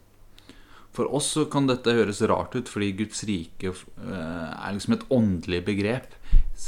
For 0.95 1.11
oss 1.11 1.33
så 1.35 1.43
kan 1.51 1.67
dette 1.67 1.91
høres 1.91 2.21
rart 2.23 2.55
ut, 2.55 2.69
fordi 2.71 2.93
Guds 2.95 3.25
rike 3.27 3.73
eh, 3.73 4.51
er 4.55 4.75
liksom 4.75 4.95
et 4.95 5.03
åndelig 5.11 5.59
begrep. 5.67 6.15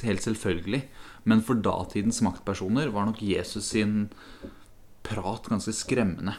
Helt 0.04 0.26
selvfølgelig. 0.26 0.82
Men 1.28 1.44
for 1.48 1.60
datidens 1.64 2.20
maktpersoner 2.26 2.92
var 2.92 3.08
nok 3.08 3.24
Jesus 3.24 3.72
sin 3.72 4.10
prat 5.08 5.48
ganske 5.48 5.72
skremmende. 5.76 6.36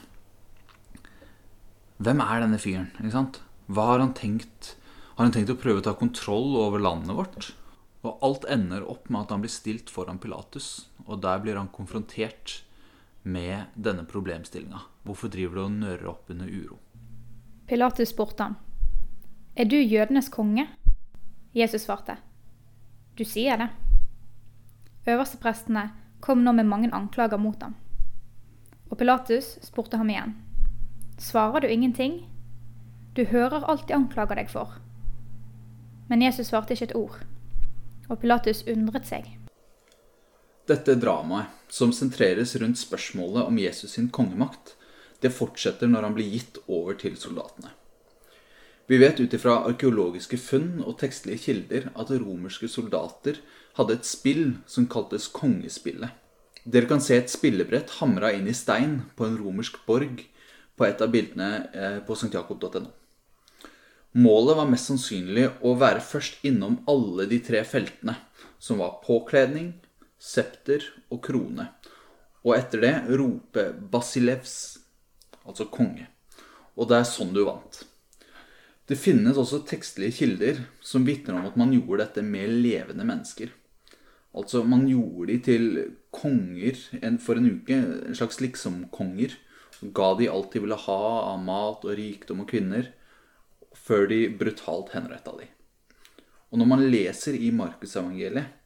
Hvem 1.99 2.21
er 2.23 2.45
denne 2.45 2.61
fyren? 2.61 2.93
ikke 3.01 3.15
sant? 3.17 3.41
Hva 3.73 3.95
har 3.95 4.05
han 4.05 4.13
tenkt? 4.17 4.75
Har 5.17 5.25
han 5.25 5.35
tenkt 5.35 5.55
å 5.55 5.59
prøve 5.59 5.81
å 5.81 5.89
ta 5.89 5.97
kontroll 5.97 6.53
over 6.61 6.85
landet 6.85 7.17
vårt? 7.17 7.51
Og 8.05 8.21
alt 8.25 8.45
ender 8.53 8.85
opp 8.87 9.09
med 9.09 9.25
at 9.25 9.33
han 9.35 9.43
blir 9.43 9.53
stilt 9.53 9.91
foran 9.91 10.21
Pilatus, 10.23 10.87
og 11.09 11.25
der 11.25 11.41
blir 11.43 11.59
han 11.59 11.73
konfrontert 11.75 12.61
med 13.29 13.65
denne 13.75 14.05
problemstillinga. 14.09 14.81
Hvorfor 15.05 15.29
driver 15.29 15.55
du 15.55 15.63
og 15.65 15.73
nører 15.77 16.09
opp 16.09 16.31
under 16.33 16.49
uro? 16.49 16.79
Pilatus 17.69 18.09
spurte 18.09 18.43
ham, 18.43 18.57
Er 19.57 19.65
du 19.65 19.77
jødenes 19.77 20.29
konge? 20.29 20.67
Jesus 21.55 21.83
svarte, 21.83 22.17
Du 23.19 23.25
sier 23.25 23.57
det. 23.57 23.69
Øversteprestene 25.07 25.91
kom 26.21 26.45
nå 26.45 26.53
med 26.53 26.67
mange 26.67 26.91
anklager 26.95 27.39
mot 27.39 27.63
ham. 27.63 27.75
Og 28.91 28.99
Pilatus 28.99 29.59
spurte 29.63 29.97
ham 29.97 30.11
igjen, 30.11 30.35
Svarer 31.19 31.61
du 31.61 31.67
ingenting? 31.67 32.27
Du 33.17 33.25
hører 33.25 33.65
alt 33.65 33.89
de 33.89 33.95
anklager 33.95 34.35
deg 34.35 34.51
for. 34.51 34.79
Men 36.09 36.23
Jesus 36.23 36.47
svarte 36.47 36.73
ikke 36.73 36.85
et 36.85 36.97
ord, 36.97 37.19
og 38.09 38.19
Pilatus 38.19 38.63
undret 38.67 39.07
seg. 39.07 39.38
Dette 40.69 40.99
dramaet, 41.01 41.55
som 41.73 41.93
sentreres 41.97 42.55
rundt 42.61 42.81
spørsmålet 42.81 43.47
om 43.49 43.59
Jesus 43.61 43.95
sin 43.97 44.11
kongemakt, 44.13 44.75
det 45.21 45.33
fortsetter 45.35 45.89
når 45.89 46.07
han 46.07 46.17
blir 46.17 46.29
gitt 46.33 46.59
over 46.67 46.97
til 47.01 47.17
soldatene. 47.17 47.73
Vi 48.89 48.97
vet 49.01 49.19
ut 49.21 49.35
ifra 49.37 49.59
arkeologiske 49.69 50.39
funn 50.41 50.79
og 50.81 50.99
tekstlige 51.01 51.43
kilder 51.43 51.91
at 51.93 52.13
romerske 52.13 52.69
soldater 52.73 53.41
hadde 53.77 53.99
et 53.99 54.09
spill 54.09 54.45
som 54.69 54.89
kaltes 54.89 55.29
kongespillet. 55.33 56.13
Dere 56.65 56.89
kan 56.89 57.01
se 57.01 57.17
et 57.17 57.33
spillebrett 57.33 57.99
hamra 57.99 58.33
inn 58.37 58.49
i 58.49 58.57
stein 58.57 59.03
på 59.17 59.29
en 59.29 59.37
romersk 59.41 59.81
borg 59.89 60.23
på 60.77 60.87
et 60.87 61.01
av 61.05 61.13
bildene 61.13 61.51
eh, 61.73 61.99
på 62.05 62.17
stjakob.no. 62.17 62.89
Målet 64.21 64.57
var 64.57 64.69
mest 64.69 64.89
sannsynlig 64.89 65.51
å 65.65 65.75
være 65.81 66.01
først 66.05 66.45
innom 66.49 66.81
alle 66.89 67.29
de 67.31 67.41
tre 67.45 67.61
feltene, 67.69 68.17
som 68.59 68.81
var 68.81 68.99
påkledning, 69.05 69.75
septer 70.19 70.85
og 71.13 71.23
krone, 71.25 71.69
og 72.45 72.57
etter 72.57 72.83
det 72.83 72.95
rope 73.19 73.65
'Basilevs', 73.91 74.79
altså 75.47 75.69
konge. 75.71 76.09
Og 76.77 76.89
det 76.89 76.99
er 76.99 77.09
sånn 77.09 77.33
du 77.35 77.45
vant. 77.47 77.85
Det 78.89 78.97
finnes 78.97 79.37
også 79.37 79.67
tekstlige 79.69 80.17
kilder 80.17 80.61
som 80.81 81.05
vitner 81.05 81.37
om 81.37 81.47
at 81.49 81.57
man 81.61 81.75
gjorde 81.75 82.07
dette 82.07 82.23
med 82.25 82.49
levende 82.65 83.05
mennesker. 83.05 83.51
Altså, 84.39 84.63
man 84.65 84.87
gjorde 84.89 85.33
de 85.33 85.39
til 85.45 85.67
konger 86.15 86.79
for 87.21 87.37
en 87.37 87.51
uke, 87.59 87.77
en 87.77 88.17
slags 88.17 88.41
liksom-konger. 88.41 89.35
Ga 89.95 90.09
de 90.19 90.29
alt 90.31 90.53
de 90.53 90.63
ville 90.63 90.79
ha 90.87 91.03
av 91.33 91.43
mat 91.45 91.85
og 91.85 91.97
rikdom 91.99 92.45
og 92.45 92.51
kvinner, 92.51 92.93
før 93.77 94.09
de 94.11 94.25
brutalt 94.41 94.95
henretta 94.95 95.35
de. 95.39 95.49
Og 96.49 96.61
når 96.61 96.71
man 96.71 96.87
leser 96.89 97.37
i 97.37 97.51
Markusevangeliet, 97.53 98.58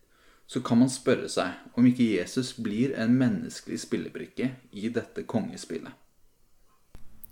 så 0.53 0.61
kan 0.61 0.83
man 0.83 0.91
spørre 0.93 1.31
seg 1.33 1.79
om 1.81 1.87
ikke 1.89 2.11
Jesus 2.11 2.51
blir 2.61 2.93
en 3.01 3.15
menneskelig 3.17 3.79
spillebrikke 3.87 4.51
i 4.77 4.91
dette 4.93 5.25
kongespillet. 5.25 5.95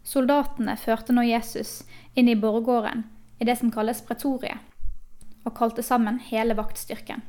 Soldatene 0.00 0.72
førte 0.80 1.12
nå 1.12 1.26
Jesus 1.28 1.82
inn 2.16 2.30
i 2.32 2.38
borggården 2.40 3.04
i 3.36 3.44
det 3.44 3.58
som 3.60 3.72
kalles 3.74 4.00
pretoriet, 4.08 4.56
og 5.44 5.52
kalte 5.56 5.84
sammen 5.84 6.16
hele 6.30 6.56
vaktstyrken. 6.56 7.20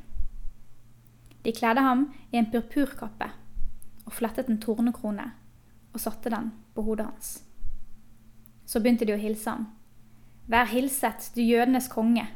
De 1.44 1.52
kledde 1.52 1.84
ham 1.84 2.08
i 2.32 2.40
en 2.40 2.48
purpurkappe 2.48 3.28
og 4.06 4.16
flettet 4.16 4.48
en 4.48 4.60
tornekrone 4.64 5.28
og 5.92 6.00
satte 6.00 6.32
den 6.32 6.54
på 6.72 6.88
hodet 6.88 7.10
hans. 7.10 7.32
Så 8.64 8.80
begynte 8.80 9.04
de 9.04 9.12
å 9.12 9.20
hilse 9.20 9.52
ham. 9.52 9.68
Vær 10.48 10.72
hilset, 10.72 11.34
du 11.36 11.44
jødenes 11.44 11.92
konge. 11.92 12.30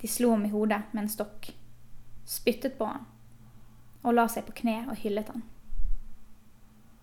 De 0.00 0.12
slo 0.12 0.36
ham 0.36 0.44
i 0.44 0.52
hodet 0.52 0.82
med 0.92 1.06
en 1.06 1.14
stokk, 1.16 1.54
spyttet 2.26 2.78
på 2.78 2.88
han 2.88 3.04
og 4.04 4.16
la 4.16 4.26
seg 4.28 4.44
på 4.46 4.54
kne 4.60 4.82
og 4.84 4.98
hyllet 5.00 5.30
han. 5.32 5.44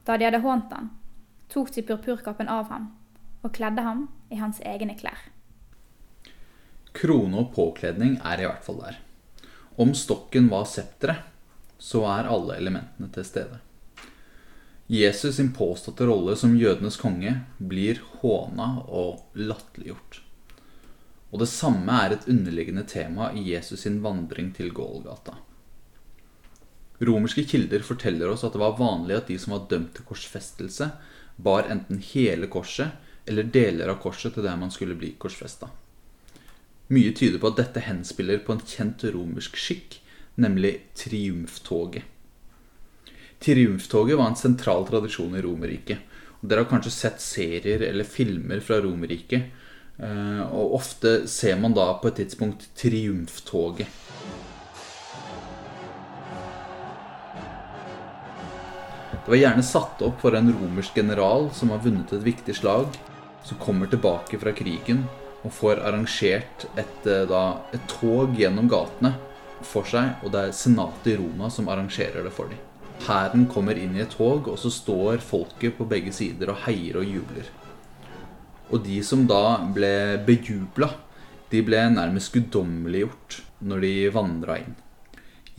Da 0.06 0.18
de 0.18 0.28
hadde 0.28 0.42
hånt 0.44 0.74
han, 0.74 0.92
tok 1.52 1.74
de 1.76 1.84
purpurkappen 1.86 2.50
av 2.50 2.70
ham 2.70 2.92
og 3.42 3.54
kledde 3.58 3.84
ham 3.86 4.06
i 4.30 4.38
hans 4.42 4.62
egne 4.66 4.96
klær. 5.00 5.18
Krone 6.94 7.42
og 7.42 7.54
påkledning 7.56 8.20
er 8.28 8.42
i 8.42 8.48
hvert 8.48 8.66
fall 8.66 8.82
der. 8.84 9.00
Om 9.82 9.94
stokken 9.98 10.50
var 10.52 10.68
septeret, 10.70 11.28
så 11.82 12.04
er 12.06 12.30
alle 12.30 12.60
elementene 12.60 13.10
til 13.16 13.26
stede. 13.26 13.62
Jesus 14.92 15.38
sin 15.40 15.54
påståtte 15.56 16.06
rolle 16.06 16.36
som 16.38 16.58
jødenes 16.60 17.00
konge 17.00 17.32
blir 17.58 18.02
håna 18.20 18.84
og 18.92 19.24
latterliggjort. 19.40 20.20
Og 21.32 21.40
det 21.40 21.48
samme 21.48 21.96
er 22.04 22.16
et 22.16 22.28
underliggende 22.32 22.84
tema 22.88 23.32
i 23.32 23.46
Jesus 23.54 23.86
sin 23.86 24.02
vandring 24.04 24.52
til 24.56 24.72
Gålgata. 24.76 25.38
Romerske 27.02 27.46
kilder 27.50 27.82
forteller 27.82 28.30
oss 28.30 28.44
at 28.46 28.54
det 28.54 28.62
var 28.62 28.78
vanlig 28.78 29.16
at 29.18 29.32
de 29.32 29.38
som 29.42 29.56
var 29.56 29.70
dømt 29.72 29.96
til 29.98 30.06
korsfestelse, 30.06 30.92
bar 31.42 31.70
enten 31.72 32.02
hele 32.12 32.50
korset 32.52 33.00
eller 33.26 33.48
deler 33.48 33.90
av 33.90 34.02
korset 34.04 34.36
til 34.36 34.46
der 34.46 34.60
man 34.60 34.74
skulle 34.74 34.98
bli 35.00 35.16
korsfesta. 35.18 35.72
Mye 36.92 37.14
tyder 37.16 37.40
på 37.40 37.54
at 37.54 37.62
dette 37.62 37.86
henspiller 37.86 38.42
på 38.44 38.54
en 38.54 38.66
kjent 38.68 39.06
romersk 39.16 39.56
skikk, 39.58 40.02
nemlig 40.36 40.74
triumftoget. 41.00 42.04
Triumftoget 43.42 44.20
var 44.20 44.28
en 44.30 44.38
sentral 44.38 44.84
tradisjon 44.86 45.34
i 45.34 45.42
Romerriket. 45.42 46.04
Dere 46.42 46.62
har 46.62 46.70
kanskje 46.70 46.92
sett 46.94 47.24
serier 47.24 47.82
eller 47.88 48.06
filmer 48.06 48.60
fra 48.62 48.78
Romerriket. 48.84 49.48
Eh, 50.02 50.42
og 50.50 50.78
ofte 50.80 51.28
ser 51.30 51.60
man 51.62 51.76
da 51.78 51.92
på 52.02 52.10
et 52.10 52.24
tidspunkt 52.24 52.66
triumftoget. 52.80 54.00
Det 59.22 59.30
var 59.30 59.38
gjerne 59.38 59.64
satt 59.64 60.02
opp 60.02 60.24
for 60.24 60.34
en 60.34 60.50
romersk 60.50 60.96
general 60.98 61.52
som 61.54 61.70
har 61.70 61.84
vunnet 61.84 62.10
et 62.16 62.26
viktig 62.26 62.56
slag, 62.58 62.98
som 63.46 63.60
kommer 63.62 63.90
tilbake 63.92 64.40
fra 64.42 64.54
krigen 64.58 65.04
og 65.46 65.54
får 65.54 65.84
arrangert 65.86 66.66
et, 66.74 67.06
eh, 67.06 67.28
da, 67.30 67.62
et 67.74 67.86
tog 67.88 68.34
gjennom 68.38 68.70
gatene 68.70 69.14
for 69.62 69.86
seg. 69.86 70.18
Og 70.26 70.34
det 70.34 70.48
er 70.48 70.58
senatet 70.58 71.14
i 71.14 71.18
Roma 71.22 71.54
som 71.54 71.70
arrangerer 71.70 72.26
det 72.26 72.34
for 72.34 72.50
dem. 72.50 72.58
Hæren 73.06 73.48
kommer 73.50 73.78
inn 73.78 73.96
i 73.98 74.02
et 74.02 74.14
tog, 74.14 74.48
og 74.50 74.58
så 74.62 74.70
står 74.70 75.22
folket 75.26 75.78
på 75.78 75.86
begge 75.90 76.14
sider 76.14 76.54
og 76.54 76.66
heier 76.66 76.98
og 77.02 77.06
jubler. 77.06 77.50
Og 78.72 78.80
de 78.86 79.02
som 79.04 79.26
da 79.28 79.60
ble 79.76 80.18
bejubla, 80.26 80.94
de 81.52 81.60
ble 81.68 81.82
nærmest 81.92 82.32
guddommeliggjort 82.32 83.42
når 83.68 83.84
de 83.84 83.94
vandra 84.16 84.58
inn. 84.62 84.76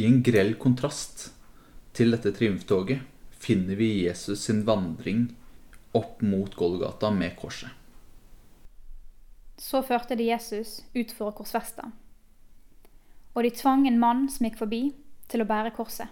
I 0.00 0.08
en 0.08 0.22
grell 0.24 0.54
kontrast 0.60 1.28
til 1.92 2.14
dette 2.14 2.32
triumftoget 2.32 3.04
finner 3.42 3.76
vi 3.76 4.06
Jesus 4.06 4.46
sin 4.46 4.62
vandring 4.64 5.26
opp 5.92 6.22
mot 6.24 6.54
Golgata 6.56 7.10
med 7.12 7.36
korset. 7.36 7.68
Så 9.60 9.82
førte 9.84 10.16
de 10.16 10.30
Jesus 10.30 10.80
ut 10.96 11.12
for 11.12 11.30
å. 11.36 11.92
Og 13.34 13.44
de 13.44 13.50
tvang 13.54 13.86
en 13.86 14.00
mann 14.00 14.28
som 14.32 14.48
gikk 14.48 14.58
forbi, 14.64 14.82
til 15.28 15.44
å 15.44 15.48
bære 15.48 15.72
korset. 15.72 16.08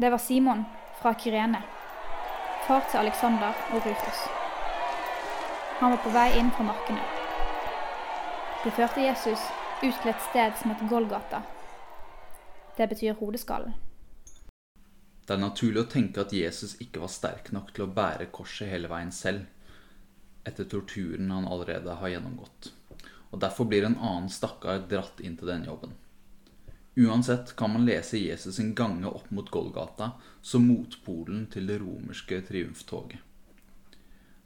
Det 0.00 0.08
var 0.08 0.22
Simon 0.22 0.64
fra 1.02 1.12
Kyrene, 1.18 1.60
far 2.64 2.86
til 2.88 3.02
Alexander 3.02 3.52
og 3.74 3.84
Rufus. 3.84 4.37
Han 5.80 5.90
var 5.90 5.98
på 6.02 6.10
vei 6.10 6.38
inn 6.38 6.50
fra 6.50 6.64
markene. 6.66 7.02
De 8.64 8.70
førte 8.74 9.04
Jesus 9.04 9.42
ut 9.82 10.00
til 10.02 10.10
et 10.10 10.24
sted 10.24 10.56
som 10.58 10.72
het 10.72 10.80
Golgata. 10.90 11.44
Det 12.74 12.88
betyr 12.90 13.14
hodeskallen. 13.20 13.76
Det 15.22 15.36
er 15.36 15.42
naturlig 15.44 15.84
å 15.84 15.90
tenke 15.92 16.24
at 16.24 16.34
Jesus 16.34 16.74
ikke 16.82 17.04
var 17.04 17.12
sterk 17.14 17.52
nok 17.54 17.70
til 17.76 17.84
å 17.86 17.92
bære 17.94 18.26
korset 18.34 18.72
hele 18.72 18.90
veien 18.90 19.14
selv, 19.14 19.46
etter 20.42 20.66
torturen 20.66 21.30
han 21.30 21.46
allerede 21.46 21.94
har 22.00 22.10
gjennomgått. 22.10 22.72
Og 23.30 23.38
Derfor 23.46 23.70
blir 23.70 23.86
en 23.86 24.00
annen 24.00 24.28
stakkar 24.34 24.82
dratt 24.90 25.22
inn 25.22 25.38
til 25.38 25.52
den 25.52 25.68
jobben. 25.68 25.94
Uansett 26.98 27.54
kan 27.54 27.70
man 27.76 27.86
lese 27.86 28.18
Jesus 28.18 28.58
sin 28.58 28.74
gange 28.74 29.06
opp 29.06 29.30
mot 29.30 29.50
Golgata 29.54 30.16
som 30.42 30.66
motpolen 30.66 31.46
til 31.54 31.70
det 31.70 31.78
romerske 31.84 32.42
triumftoget. 32.50 33.27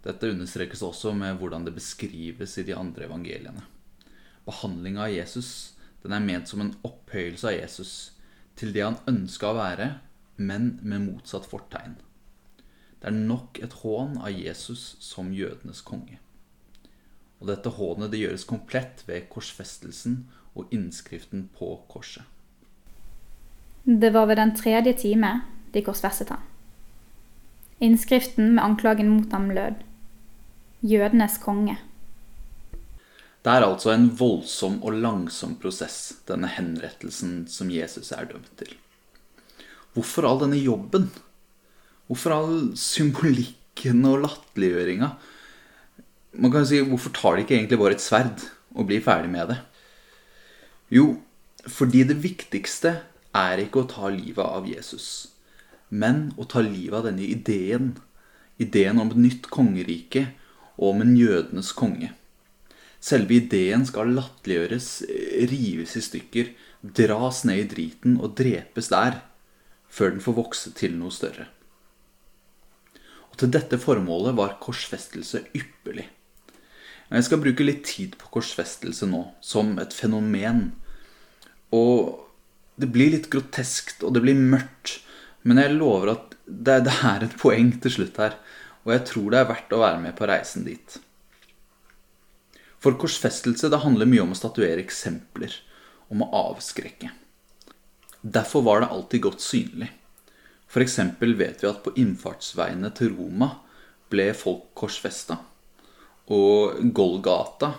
Dette 0.03 0.33
understrekes 0.35 0.83
også 0.83 1.13
med 1.15 1.39
hvordan 1.39 1.67
det 1.67 1.77
beskrives 1.77 2.57
i 2.59 2.67
de 2.67 2.75
andre 2.75 3.07
evangeliene. 3.07 3.63
Behandlinga 4.47 5.07
av 5.07 5.15
Jesus 5.15 5.53
den 6.03 6.15
er 6.17 6.25
ment 6.25 6.51
som 6.51 6.63
en 6.65 6.75
opphøyelse 6.83 7.47
av 7.47 7.55
Jesus 7.55 7.93
til 8.59 8.73
det 8.75 8.83
han 8.83 8.99
ønska 9.09 9.53
å 9.53 9.59
være, 9.59 9.89
men 10.37 10.75
med 10.83 11.05
motsatt 11.07 11.47
fortegn. 11.49 11.95
Det 12.99 13.11
er 13.11 13.17
nok 13.17 13.59
et 13.63 13.79
hån 13.83 14.19
av 14.19 14.35
Jesus 14.35 14.97
som 15.03 15.33
jødenes 15.35 15.83
konge. 15.87 16.19
Og 17.43 17.49
dette 17.51 17.71
hånet 17.75 18.13
det 18.13 18.21
gjøres 18.23 18.47
komplett 18.47 19.03
ved 19.09 19.29
korsfestelsen 19.31 20.25
og 20.59 20.71
innskriften 20.75 21.49
på 21.57 21.75
korset. 21.91 22.27
Det 23.83 24.13
var 24.15 24.29
ved 24.31 24.39
den 24.39 24.55
tredje 24.55 24.93
time 24.99 25.33
de 25.75 25.83
korsfestet 25.83 26.31
ham. 26.31 26.43
Innskriften 27.83 28.55
med 28.55 28.63
anklagen 28.63 29.11
mot 29.11 29.33
ham 29.35 29.51
lød 29.51 29.83
Jødenes 30.83 31.37
konge. 31.39 31.77
Det 33.43 33.51
er 33.51 33.63
altså 33.63 33.93
en 33.93 34.09
voldsom 34.19 34.81
og 34.83 34.97
langsom 34.99 35.55
prosess, 35.63 36.17
denne 36.27 36.51
henrettelsen 36.51 37.45
som 37.51 37.71
Jesus 37.71 38.11
er 38.15 38.27
dømt 38.31 38.51
til. 38.59 38.73
Hvorfor 39.95 40.27
all 40.27 40.43
denne 40.43 40.59
jobben? 40.59 41.07
Hvorfor 42.11 42.35
all 42.35 42.59
symbolikken 42.79 44.03
og 44.11 44.25
latterliggjøringa? 44.25 45.13
Man 46.43 46.51
kan 46.51 46.65
jo 46.65 46.71
si, 46.73 46.83
hvorfor 46.83 47.15
tar 47.15 47.39
de 47.39 47.47
ikke 47.47 47.61
egentlig 47.61 47.79
bare 47.79 47.99
et 47.99 48.03
sverd 48.03 48.43
og 48.75 48.91
blir 48.91 49.07
ferdig 49.07 49.31
med 49.31 49.55
det? 49.55 49.61
Jo, 50.91 51.09
fordi 51.63 52.03
det 52.11 52.19
viktigste 52.27 52.97
er 53.39 53.63
ikke 53.63 53.85
å 53.85 53.91
ta 53.91 54.11
livet 54.11 54.43
av 54.43 54.67
Jesus, 54.67 55.31
men 55.95 56.33
å 56.35 56.47
ta 56.51 56.63
livet 56.65 56.99
av 56.99 57.11
denne 57.13 57.23
ideen. 57.23 57.95
Ideen 58.59 58.99
om 58.99 59.15
et 59.15 59.27
nytt 59.31 59.51
kongerike 59.53 60.33
og 60.79 60.95
om 60.95 61.03
en 61.05 61.17
jødenes 61.17 61.73
konge. 61.77 62.13
Selve 63.03 63.41
ideen 63.41 63.85
skal 63.89 64.13
latterliggjøres, 64.15 64.89
rives 65.51 65.97
i 65.99 66.05
stykker, 66.07 66.53
dras 66.83 67.43
ned 67.49 67.65
i 67.65 67.69
driten 67.71 68.17
og 68.23 68.37
drepes 68.39 68.93
der, 68.93 69.21
før 69.93 70.15
den 70.15 70.25
får 70.25 70.39
vokse 70.39 70.73
til 70.79 70.95
noe 70.99 71.13
større. 71.15 71.49
Og 73.33 73.39
til 73.41 73.53
dette 73.53 73.79
formålet 73.81 74.37
var 74.37 74.59
korsfestelse 74.63 75.47
ypperlig. 75.57 76.07
Jeg 77.13 77.27
skal 77.27 77.41
bruke 77.43 77.65
litt 77.65 77.83
tid 77.89 78.15
på 78.21 78.31
korsfestelse 78.39 79.09
nå, 79.09 79.25
som 79.45 79.75
et 79.83 79.93
fenomen. 79.93 80.71
Og 81.75 82.23
det 82.81 82.89
blir 82.93 83.13
litt 83.13 83.29
groteskt, 83.33 84.01
og 84.05 84.15
det 84.17 84.23
blir 84.25 84.39
mørkt. 84.39 85.01
Men 85.45 85.61
jeg 85.61 85.77
lover 85.77 86.15
at 86.15 86.37
det, 86.47 86.85
det 86.87 86.95
er 87.05 87.27
et 87.27 87.37
poeng 87.41 87.75
til 87.83 87.97
slutt 87.99 88.21
her. 88.23 88.39
Og 88.83 88.93
jeg 88.97 89.07
tror 89.13 89.31
det 89.31 89.41
er 89.41 89.51
verdt 89.51 89.75
å 89.75 89.83
være 89.83 90.03
med 90.03 90.17
på 90.19 90.29
reisen 90.29 90.67
dit. 90.67 90.99
For 92.83 92.99
korsfestelse 92.99 93.71
det 93.71 93.83
handler 93.85 94.11
mye 94.11 94.25
om 94.25 94.35
å 94.35 94.39
statuere 94.39 94.83
eksempler. 94.83 95.55
Om 96.13 96.25
å 96.27 96.31
avskrekke. 96.51 97.13
Derfor 98.23 98.65
var 98.67 98.83
det 98.83 98.91
alltid 98.95 99.23
godt 99.25 99.43
synlig. 99.43 99.89
F.eks. 100.73 100.99
vet 101.21 101.63
vi 101.63 101.69
at 101.69 101.83
på 101.85 101.95
innfartsveiene 102.01 102.91
til 102.97 103.15
Roma 103.17 103.49
ble 104.13 104.29
folk 104.37 104.71
korsfesta. 104.79 105.39
Og 106.33 106.79
Golgata, 106.95 107.75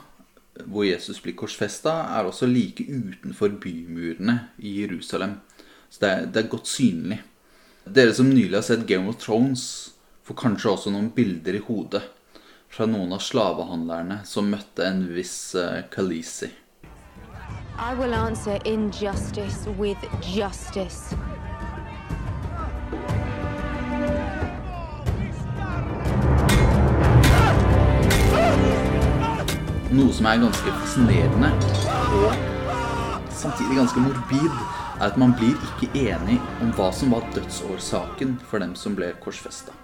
hvor 0.65 0.85
Jesus 0.85 1.21
blir 1.23 1.35
korsfesta, 1.37 1.93
er 2.17 2.27
også 2.29 2.49
like 2.49 2.85
utenfor 2.85 3.55
bymurene 3.61 4.37
i 4.59 4.75
Jerusalem. 4.81 5.39
Så 5.89 6.03
det 6.03 6.11
er, 6.11 6.27
det 6.27 6.43
er, 6.43 6.51
godt 6.51 6.69
synlig. 6.69 7.19
Dere 7.85 8.13
som 8.15 8.29
nylig 8.29 8.57
har 8.57 8.65
sett 8.65 8.87
Game 8.89 9.09
of 9.09 9.19
Thrones, 9.21 9.65
får 10.23 10.35
kanskje 10.39 10.71
også 10.71 10.91
noen 10.93 11.09
bilder 11.15 11.57
i 11.57 11.63
hodet 11.67 12.03
fra 12.73 12.87
noen 12.89 13.13
av 13.13 13.21
slavehandlerne 13.21 14.21
som 14.25 14.49
møtte 14.49 14.85
en 14.87 15.03
viss 15.13 15.55
Kalisi. 15.93 16.49
Khaleesi. 16.49 16.51
I 17.77 17.93
will 17.97 18.13
answer 18.13 18.59
injustice 18.65 19.67
with 19.77 19.97
justice. 20.21 21.15
Noe 29.93 30.13
som 30.13 30.25
er 30.25 30.41
ganske 30.41 30.73
fascinerende 30.79 31.51
og 32.17 32.33
samtidig 33.29 33.77
ganske 33.77 33.99
morbid, 33.99 34.49
er 35.01 35.09
at 35.11 35.17
man 35.19 35.35
blir 35.37 35.57
ikke 35.73 35.91
enig 35.99 36.39
om 36.63 36.71
hva 36.77 36.89
som 36.95 37.13
var 37.13 37.25
dødsårsaken 37.35 38.37
for 38.49 38.63
dem 38.63 38.77
som 38.79 38.95
ble 38.97 39.11
korsfesta. 39.21 39.82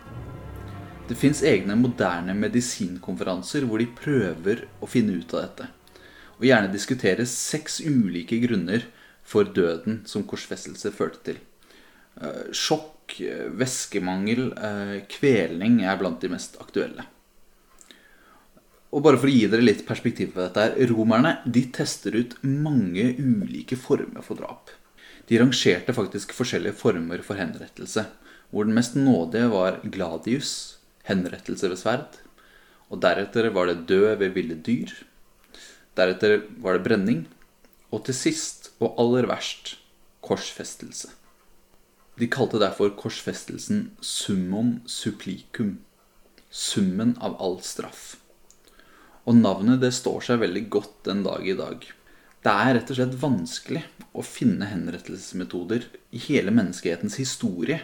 Det 1.10 1.18
fins 1.18 1.40
egne 1.42 1.74
moderne 1.74 2.36
medisinkonferanser 2.38 3.64
hvor 3.66 3.82
de 3.82 3.88
prøver 3.98 4.68
å 4.78 4.90
finne 4.90 5.16
ut 5.18 5.32
av 5.34 5.48
dette. 5.48 5.70
Og 6.38 6.46
gjerne 6.46 6.70
diskutere 6.70 7.26
seks 7.26 7.80
ulike 7.82 8.38
grunner 8.44 8.86
for 9.26 9.50
døden 9.50 10.04
som 10.10 10.28
korsfestelse 10.30 10.94
førte 10.94 11.24
til. 11.26 11.40
Eh, 12.22 12.52
sjokk, 12.54 13.18
væskemangel, 13.58 14.54
eh, 14.54 14.96
kvelning 15.10 15.82
er 15.82 15.98
blant 15.98 16.22
de 16.22 16.30
mest 16.30 16.60
aktuelle. 16.62 17.08
Og 18.94 19.02
bare 19.02 19.18
for 19.18 19.30
å 19.30 19.34
gi 19.34 19.48
dere 19.50 19.66
litt 19.66 19.86
perspektiv 19.88 20.34
på 20.34 20.46
dette 20.46 20.62
her, 20.62 20.88
Romerne 20.94 21.40
de 21.46 21.66
tester 21.74 22.14
ut 22.14 22.38
mange 22.44 23.16
ulike 23.18 23.78
former 23.78 24.22
for 24.22 24.38
drap. 24.38 24.70
De 25.26 25.38
rangerte 25.38 25.94
faktisk 25.94 26.34
forskjellige 26.34 26.78
former 26.78 27.22
for 27.26 27.38
henrettelse. 27.38 28.06
Hvor 28.52 28.66
den 28.66 28.74
mest 28.74 28.96
nådige 28.98 29.50
var 29.50 29.82
gladius, 29.84 30.79
henrettelse 31.10 31.70
ved 31.72 31.82
sverd. 31.82 32.20
Og 32.90 33.02
deretter 33.04 33.50
var 33.54 33.70
det 33.70 33.86
død 33.90 34.16
ved 34.22 34.34
ville 34.38 34.58
dyr. 34.66 34.94
Deretter 35.98 36.44
var 36.62 36.78
det 36.78 36.86
brenning. 36.88 37.28
Og 37.92 38.06
til 38.06 38.16
sist, 38.16 38.72
og 38.80 38.96
aller 39.02 39.28
verst, 39.30 39.76
korsfestelse. 40.26 41.10
De 42.20 42.28
kalte 42.28 42.60
derfor 42.62 42.92
korsfestelsen 43.00 43.92
summum 44.04 44.80
supplicum. 44.86 45.78
Summen 46.50 47.16
av 47.24 47.38
all 47.40 47.60
straff. 47.64 48.18
Og 49.30 49.38
navnet 49.38 49.82
det 49.84 49.94
står 49.96 50.26
seg 50.26 50.42
veldig 50.42 50.66
godt 50.74 50.96
den 51.08 51.24
dag 51.26 51.46
i 51.46 51.56
dag. 51.58 51.86
Det 52.40 52.52
er 52.52 52.74
rett 52.76 52.92
og 52.92 52.98
slett 53.00 53.18
vanskelig 53.22 53.84
å 54.16 54.24
finne 54.26 54.68
henrettelsesmetoder 54.70 55.86
i 56.16 56.22
hele 56.30 56.54
menneskehetens 56.56 57.20
historie 57.20 57.82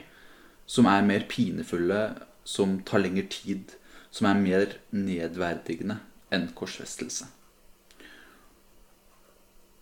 som 0.65 0.87
er 0.89 1.05
mer 1.05 1.27
pinefulle, 1.29 1.99
som 2.45 2.77
tar 2.85 3.01
lengre 3.03 3.25
tid, 3.31 3.73
som 4.13 4.29
er 4.29 4.39
mer 4.39 4.77
nedverdigende 4.95 5.97
enn 6.33 6.47
korsfestelse. 6.55 7.27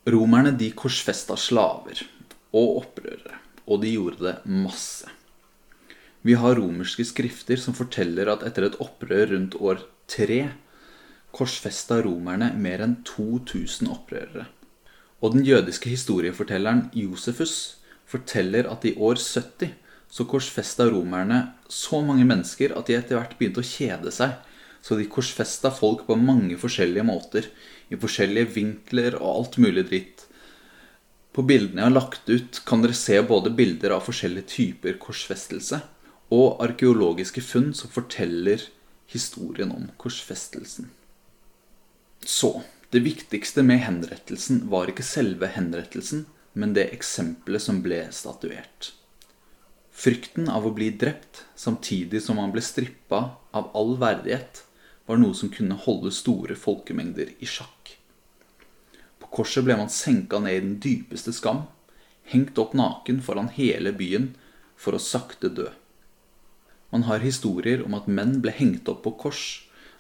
Romerne 0.10 0.52
de 0.60 0.72
korsfesta 0.76 1.38
slaver 1.40 2.02
og 2.56 2.80
opprørere, 2.82 3.38
og 3.68 3.84
de 3.84 3.94
gjorde 3.94 4.26
det 4.26 4.34
masse. 4.50 5.12
Vi 6.24 6.36
har 6.40 6.56
romerske 6.56 7.04
skrifter 7.08 7.60
som 7.60 7.76
forteller 7.76 8.32
at 8.32 8.44
etter 8.48 8.70
et 8.70 8.80
opprør 8.84 9.34
rundt 9.34 9.58
år 9.60 9.84
tre 10.08 10.40
korsfesta 11.36 12.00
romerne 12.06 12.52
mer 12.56 12.84
enn 12.86 13.00
2000 13.08 13.90
opprørere. 13.92 14.48
Og 15.24 15.36
den 15.36 15.46
jødiske 15.48 15.92
historiefortelleren 15.92 16.90
Josefus 16.96 17.80
forteller 18.06 18.68
at 18.72 18.86
i 18.86 18.94
år 18.96 19.20
70 19.20 19.72
så 20.14 20.26
korsfesta 20.30 20.86
romerne 20.92 21.40
så 21.66 22.04
mange 22.06 22.26
mennesker 22.30 22.76
at 22.78 22.90
de 22.90 22.98
etter 23.00 23.18
hvert 23.18 23.34
begynte 23.40 23.64
å 23.64 23.66
kjede 23.66 24.12
seg. 24.14 24.36
Så 24.84 24.98
de 25.00 25.08
korsfesta 25.10 25.72
folk 25.74 26.04
på 26.06 26.18
mange 26.20 26.58
forskjellige 26.60 27.06
måter, 27.08 27.48
i 27.90 27.98
forskjellige 27.98 28.52
vinkler 28.54 29.18
og 29.18 29.30
alt 29.32 29.58
mulig 29.64 29.88
dritt. 29.90 30.26
På 31.34 31.42
bildene 31.48 31.82
jeg 31.82 31.90
har 31.90 31.96
lagt 31.96 32.30
ut, 32.30 32.62
kan 32.68 32.84
dere 32.84 32.98
se 32.98 33.18
både 33.26 33.56
bilder 33.58 33.96
av 33.96 34.06
forskjellige 34.06 34.52
typer 34.54 35.00
korsfestelse 35.02 35.82
og 36.34 36.62
arkeologiske 36.66 37.42
funn 37.46 37.72
som 37.78 37.90
forteller 37.94 38.68
historien 39.10 39.74
om 39.74 39.90
korsfestelsen. 39.98 40.92
Så 42.22 42.60
det 42.94 43.02
viktigste 43.02 43.66
med 43.66 43.82
henrettelsen 43.82 44.68
var 44.70 44.92
ikke 44.92 45.06
selve 45.06 45.50
henrettelsen, 45.56 46.28
men 46.54 46.76
det 46.78 46.92
eksempelet 46.94 47.66
som 47.66 47.82
ble 47.82 48.06
statuert. 48.14 48.94
Frykten 49.94 50.50
av 50.50 50.66
å 50.66 50.74
bli 50.74 50.90
drept 50.90 51.44
samtidig 51.56 52.24
som 52.26 52.40
man 52.42 52.52
ble 52.52 52.64
strippa 52.66 53.20
av 53.54 53.70
all 53.78 53.94
verdighet, 54.02 54.64
var 55.06 55.20
noe 55.20 55.36
som 55.38 55.52
kunne 55.54 55.78
holde 55.86 56.10
store 56.16 56.56
folkemengder 56.58 57.36
i 57.44 57.48
sjakk. 57.48 57.94
På 59.22 59.30
korset 59.38 59.66
ble 59.68 59.78
man 59.78 59.92
senka 59.94 60.40
ned 60.42 60.58
i 60.58 60.64
den 60.64 60.80
dypeste 60.82 61.34
skam, 61.36 61.66
hengt 62.34 62.58
opp 62.58 62.74
naken 62.74 63.22
foran 63.22 63.52
hele 63.54 63.94
byen 63.94 64.32
for 64.80 64.98
å 64.98 65.04
sakte 65.04 65.52
dø. 65.54 65.70
Man 66.90 67.06
har 67.10 67.24
historier 67.24 67.84
om 67.86 67.96
at 67.98 68.10
menn 68.10 68.40
ble 68.42 68.54
hengt 68.54 68.90
opp 68.90 69.04
på 69.06 69.16
kors 69.26 69.46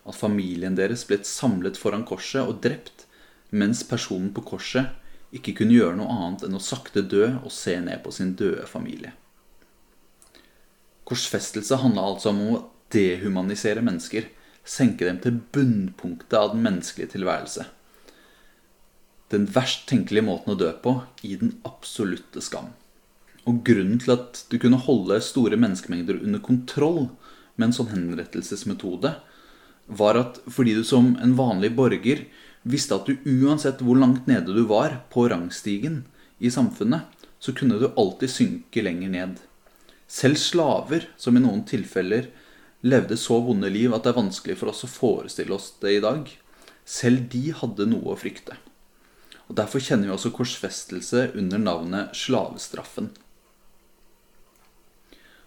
at 0.04 0.18
familien 0.18 0.76
deres 0.78 1.06
ble 1.08 1.22
samlet 1.28 1.80
foran 1.80 2.06
korset 2.08 2.44
og 2.44 2.62
drept, 2.66 3.06
mens 3.50 3.84
personen 3.88 4.34
på 4.34 4.44
korset 4.54 4.90
ikke 5.34 5.56
kunne 5.58 5.78
gjøre 5.78 5.98
noe 5.98 6.14
annet 6.14 6.48
enn 6.48 6.58
å 6.58 6.62
sakte 6.62 7.06
dø 7.06 7.28
og 7.40 7.52
se 7.54 7.78
ned 7.82 8.04
på 8.04 8.14
sin 8.14 8.36
døde 8.38 8.66
familie. 8.70 9.14
Korsfestelse 11.14 11.78
handla 11.78 12.08
altså 12.10 12.32
om 12.32 12.40
å 12.42 12.62
dehumanisere 12.94 13.84
mennesker, 13.86 14.32
senke 14.66 15.06
dem 15.06 15.20
til 15.22 15.36
bunnpunktet 15.54 16.34
av 16.40 16.54
den 16.56 16.64
menneskelige 16.66 17.14
tilværelse. 17.14 17.68
Den 19.30 19.46
verst 19.54 19.86
tenkelige 19.90 20.26
måten 20.26 20.56
å 20.56 20.58
dø 20.58 20.72
på, 20.82 20.96
i 21.22 21.36
den 21.38 21.54
absolutte 21.70 22.42
skam. 22.42 22.72
Og 23.46 23.62
grunnen 23.68 24.02
til 24.02 24.16
at 24.16 24.42
du 24.50 24.58
kunne 24.62 24.82
holde 24.82 25.20
store 25.22 25.60
menneskemengder 25.60 26.24
under 26.24 26.42
kontroll 26.42 27.04
med 27.58 27.68
en 27.68 27.78
sånn 27.78 27.94
henrettelsesmetode, 27.94 29.14
var 29.86 30.18
at 30.18 30.42
fordi 30.50 30.78
du 30.80 30.84
som 30.88 31.14
en 31.22 31.38
vanlig 31.38 31.76
borger 31.78 32.26
visste 32.66 32.98
at 32.98 33.06
du 33.06 33.20
uansett 33.44 33.86
hvor 33.86 34.00
langt 34.02 34.26
nede 34.32 34.56
du 34.56 34.64
var 34.66 35.04
på 35.14 35.28
rangstigen 35.30 36.06
i 36.40 36.50
samfunnet, 36.50 37.06
så 37.38 37.54
kunne 37.54 37.78
du 37.78 37.92
alltid 37.92 38.32
synke 38.32 38.82
lenger 38.82 39.12
ned. 39.14 39.42
Selv 40.08 40.38
slaver, 40.40 41.08
som 41.18 41.38
i 41.38 41.44
noen 41.44 41.64
tilfeller 41.68 42.30
levde 42.84 43.18
så 43.18 43.40
vonde 43.44 43.70
liv 43.72 43.94
at 43.96 44.04
det 44.04 44.14
er 44.14 44.20
vanskelig 44.20 44.58
for 44.60 44.74
oss 44.74 44.84
å 44.86 44.92
forestille 44.92 45.56
oss 45.56 45.72
det 45.82 45.98
i 45.98 46.04
dag, 46.04 46.28
selv 46.84 47.30
de 47.32 47.48
hadde 47.56 47.88
noe 47.90 48.14
å 48.14 48.20
frykte. 48.20 48.58
Og 49.48 49.56
Derfor 49.60 49.84
kjenner 49.84 50.10
vi 50.10 50.16
også 50.16 50.34
korsfestelse 50.36 51.30
under 51.40 51.62
navnet 51.62 52.16
slavestraffen. 52.18 53.12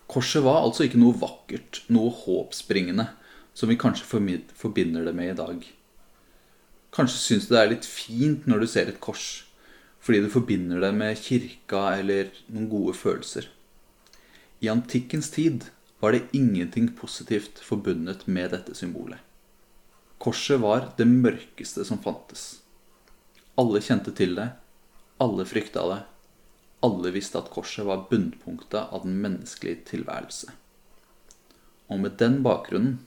Korset 0.06 0.44
var 0.46 0.62
altså 0.62 0.86
ikke 0.86 1.00
noe 1.00 1.16
vakkert, 1.18 1.82
noe 1.92 2.12
håpsbringende, 2.14 3.08
som 3.56 3.72
vi 3.72 3.78
kanskje 3.80 4.06
forbinder 4.06 5.08
det 5.08 5.14
med 5.16 5.32
i 5.32 5.38
dag. 5.38 5.64
Kanskje 6.94 7.20
syns 7.20 7.48
du 7.48 7.56
det 7.56 7.62
er 7.62 7.72
litt 7.74 7.88
fint 7.88 8.46
når 8.48 8.62
du 8.62 8.68
ser 8.70 8.92
et 8.92 9.00
kors, 9.02 9.44
fordi 10.00 10.22
du 10.22 10.30
forbinder 10.32 10.80
det 10.84 10.92
med 10.96 11.18
kirka 11.18 11.88
eller 11.98 12.30
noen 12.46 12.70
gode 12.70 12.94
følelser. 12.96 13.50
I 14.60 14.68
antikkens 14.68 15.30
tid 15.30 15.64
var 16.00 16.12
det 16.12 16.22
ingenting 16.32 16.88
positivt 16.96 17.58
forbundet 17.58 18.26
med 18.26 18.50
dette 18.50 18.74
symbolet. 18.74 19.18
Korset 20.18 20.60
var 20.60 20.92
det 20.96 21.04
mørkeste 21.04 21.84
som 21.84 22.00
fantes. 22.00 22.62
Alle 23.60 23.80
kjente 23.84 24.12
til 24.16 24.36
det, 24.36 24.48
alle 25.20 25.44
frykta 25.48 25.84
det, 25.90 26.00
alle 26.84 27.12
visste 27.12 27.40
at 27.40 27.50
korset 27.52 27.84
var 27.88 28.06
bunnpunktet 28.10 28.92
av 28.92 29.04
den 29.04 29.20
menneskelige 29.20 29.84
tilværelse. 29.92 30.52
Og 31.92 32.00
med 32.00 32.16
den 32.20 32.42
bakgrunnen 32.44 32.98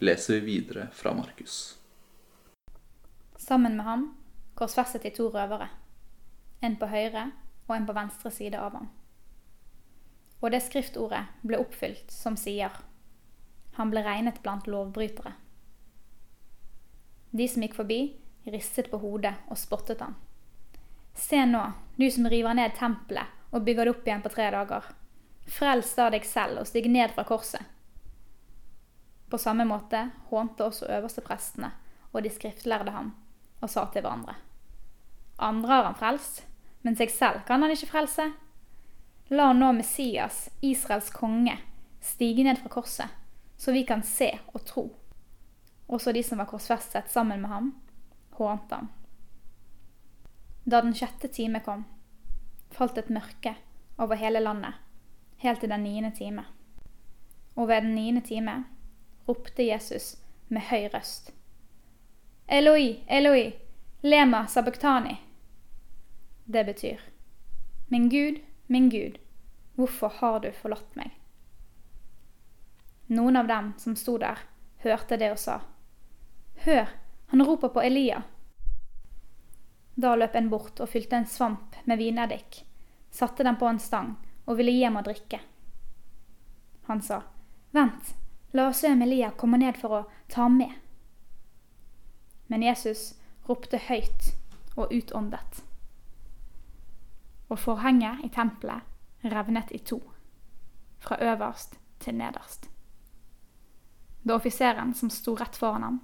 leser 0.00 0.40
vi 0.40 0.56
videre 0.56 0.88
fra 0.92 1.12
Markus. 1.16 1.76
Sammen 3.36 3.76
med 3.76 3.84
ham 3.84 4.06
korsfestet 4.56 5.04
de 5.04 5.12
to 5.12 5.28
røvere, 5.32 5.68
en 6.64 6.76
på 6.80 6.88
høyre 6.88 7.30
og 7.68 7.76
en 7.76 7.88
på 7.88 7.96
venstre 7.96 8.32
side 8.32 8.56
av 8.60 8.80
ham. 8.80 8.88
Og 10.42 10.52
det 10.52 10.62
skriftordet 10.66 11.24
ble 11.46 11.58
oppfylt 11.60 12.12
som 12.12 12.36
sier, 12.38 12.72
han 13.76 13.90
ble 13.92 14.02
regnet 14.04 14.42
blant 14.44 14.68
lovbrytere. 14.70 15.34
De 17.36 17.48
som 17.48 17.64
gikk 17.64 17.76
forbi, 17.76 18.00
ristet 18.48 18.90
på 18.90 19.00
hodet 19.02 19.34
og 19.50 19.58
spottet 19.60 20.00
ham. 20.00 20.14
Se 21.16 21.42
nå, 21.48 21.62
du 21.96 22.06
som 22.12 22.28
river 22.32 22.56
ned 22.56 22.76
tempelet 22.76 23.32
og 23.52 23.64
bygger 23.64 23.88
det 23.88 23.94
opp 23.94 24.08
igjen 24.08 24.24
på 24.24 24.32
tre 24.32 24.48
dager. 24.52 24.88
Frels 25.46 25.92
da 25.96 26.08
deg 26.12 26.24
selv 26.28 26.62
og 26.62 26.68
stig 26.68 26.88
ned 26.92 27.12
fra 27.16 27.24
korset. 27.28 27.62
På 29.28 29.38
samme 29.42 29.66
måte 29.66 30.06
hånte 30.30 30.68
også 30.68 30.88
øversteprestene 30.98 31.72
og 32.12 32.22
de 32.24 32.32
skriftlærde 32.32 32.94
ham 32.94 33.12
og 33.60 33.70
sa 33.72 33.86
til 33.92 34.04
hverandre. 34.04 34.36
Andre 35.42 35.72
har 35.72 35.88
han 35.88 35.98
frelst, 35.98 36.44
men 36.82 36.96
seg 36.96 37.10
selv 37.12 37.42
kan 37.48 37.62
han 37.64 37.72
ikke 37.74 37.90
frelse. 37.90 38.30
La 39.28 39.52
nå 39.52 39.72
Messias, 39.72 40.50
Israels 40.60 41.10
konge, 41.10 41.58
stige 42.00 42.44
ned 42.44 42.58
fra 42.58 42.68
korset, 42.68 43.08
så 43.56 43.72
vi 43.72 43.82
kan 43.84 44.02
se 44.02 44.28
og 44.52 44.64
tro. 44.64 44.84
Også 45.86 46.12
de 46.12 46.22
som 46.22 46.38
var 46.38 46.46
korsfestet 46.46 47.10
sammen 47.10 47.42
med 47.42 47.50
ham, 47.50 47.72
hånte 48.38 48.74
ham. 48.74 48.88
Da 50.64 50.80
den 50.82 50.94
sjette 50.94 51.28
time 51.28 51.58
kom, 51.60 51.84
falt 52.70 52.98
et 52.98 53.10
mørke 53.10 53.56
over 53.98 54.14
hele 54.14 54.40
landet, 54.40 54.78
helt 55.42 55.60
til 55.60 55.74
den 55.74 55.82
niende 55.82 56.14
time. 56.14 56.46
Og 57.56 57.68
ved 57.68 57.82
den 57.82 57.94
niende 57.94 58.22
time 58.22 58.64
ropte 59.28 59.66
Jesus 59.66 60.16
med 60.48 60.70
høy 60.70 60.86
røst. 60.94 61.32
Eloi, 62.46 63.02
Eloi, 63.10 63.54
lema 64.02 64.46
sabachthani. 64.46 65.18
Det 66.46 66.66
betyr, 66.66 67.00
Min 67.88 68.08
Gud, 68.10 68.38
min 68.66 68.88
Gud, 68.90 69.18
hvorfor 69.74 70.12
har 70.20 70.40
du 70.40 70.50
forlatt 70.52 70.96
meg? 70.96 71.12
Noen 73.06 73.36
av 73.36 73.46
dem 73.46 73.72
som 73.78 73.96
sto 73.96 74.16
der, 74.18 74.38
hørte 74.82 75.18
det 75.20 75.30
og 75.34 75.38
sa, 75.38 75.60
Hør, 76.64 76.88
han 77.26 77.44
roper 77.46 77.68
på 77.68 77.82
Elia. 77.82 78.22
Da 79.94 80.14
løp 80.16 80.34
en 80.36 80.48
bort 80.50 80.80
og 80.80 80.90
fylte 80.90 81.20
en 81.20 81.28
svamp 81.28 81.76
med 81.84 82.00
vineddik, 82.00 82.64
satte 83.10 83.44
den 83.46 83.58
på 83.60 83.68
en 83.68 83.78
stang 83.80 84.16
og 84.46 84.58
ville 84.58 84.74
gi 84.74 84.82
ham 84.84 84.98
å 84.98 85.04
drikke. 85.06 85.40
Han 86.90 87.02
sa, 87.02 87.22
Vent, 87.70 88.14
la 88.52 88.68
oss 88.70 88.82
se 88.82 88.90
om 88.92 89.02
Elia 89.02 89.30
kommer 89.36 89.58
ned 89.62 89.78
for 89.78 90.00
å 90.00 90.02
ta 90.32 90.46
ham 90.46 90.58
med. 90.58 90.72
Men 92.46 92.62
Jesus 92.62 93.14
ropte 93.46 93.78
høyt 93.88 94.32
og 94.76 94.92
utåndet. 94.92 95.65
Og 97.48 97.58
forhenget 97.58 98.24
i 98.24 98.28
tempelet 98.28 98.82
revnet 99.24 99.70
i 99.70 99.78
to, 99.78 100.00
fra 100.98 101.16
øverst 101.20 101.78
til 102.00 102.14
nederst. 102.14 102.70
Da 104.26 104.34
offiseren 104.34 104.94
som 104.94 105.10
sto 105.10 105.34
rett 105.34 105.56
foran 105.56 105.82
ham, 105.82 106.00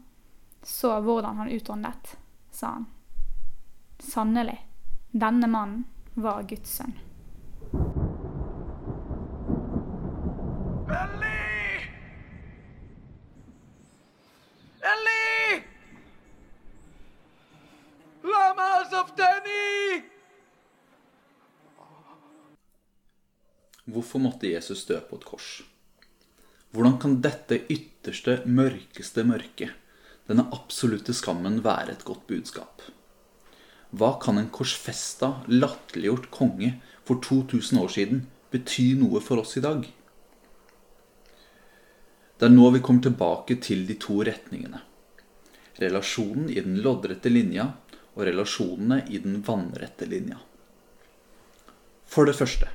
så 0.62 1.00
hvordan 1.00 1.36
han 1.36 1.50
utåndet, 1.50 2.16
sa 2.50 2.66
han. 2.66 2.86
Sannelig, 3.98 4.58
denne 5.10 5.46
mannen 5.46 5.86
var 6.14 6.42
Guds 6.42 6.76
sønn. 6.78 6.94
Ellie! 10.92 11.82
Ellie! 14.92 15.62
Lama 18.22 18.70
sabachthani! 18.90 20.11
Hvorfor 23.90 24.22
måtte 24.22 24.46
Jesus 24.46 24.84
dø 24.86 25.00
på 25.02 25.16
et 25.18 25.24
kors? 25.26 25.46
Hvordan 26.70 27.00
kan 27.02 27.16
dette 27.24 27.64
ytterste, 27.66 28.36
mørkeste 28.46 29.24
mørket, 29.26 29.72
denne 30.28 30.44
absolutte 30.54 31.10
skammen, 31.12 31.58
være 31.64 31.96
et 31.96 32.04
godt 32.06 32.22
budskap? 32.28 32.84
Hva 33.90 34.12
kan 34.22 34.38
en 34.38 34.52
korsfesta, 34.54 35.42
latterliggjort 35.50 36.30
konge 36.30 36.76
for 37.02 37.18
2000 37.26 37.80
år 37.82 37.90
siden 37.92 38.20
bety 38.54 38.92
noe 39.00 39.20
for 39.20 39.42
oss 39.42 39.56
i 39.58 39.64
dag? 39.64 39.82
Det 42.38 42.46
er 42.46 42.54
nå 42.54 42.68
vi 42.74 42.82
kommer 42.86 43.02
tilbake 43.02 43.56
til 43.66 43.82
de 43.88 43.96
to 43.98 44.20
retningene. 44.24 44.78
Relasjonen 45.82 46.46
i 46.54 46.60
den 46.62 46.78
loddrette 46.86 47.32
linja 47.34 47.66
og 48.14 48.22
relasjonene 48.30 49.02
i 49.10 49.18
den 49.24 49.42
vannrette 49.42 50.06
linja. 50.06 50.38
For 52.06 52.30
det 52.30 52.36
første 52.38 52.70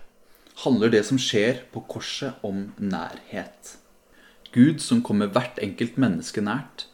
handler 0.64 0.90
det 0.90 1.04
som 1.06 1.20
skjer 1.22 1.64
på 1.74 1.84
korset 1.90 2.42
om 2.46 2.72
nærhet. 2.78 3.76
Gud 4.56 4.82
som 4.82 5.04
kommer 5.06 5.30
hvert 5.30 5.60
enkelt 5.62 6.00
menneske 6.02 6.42
nært. 6.42 6.88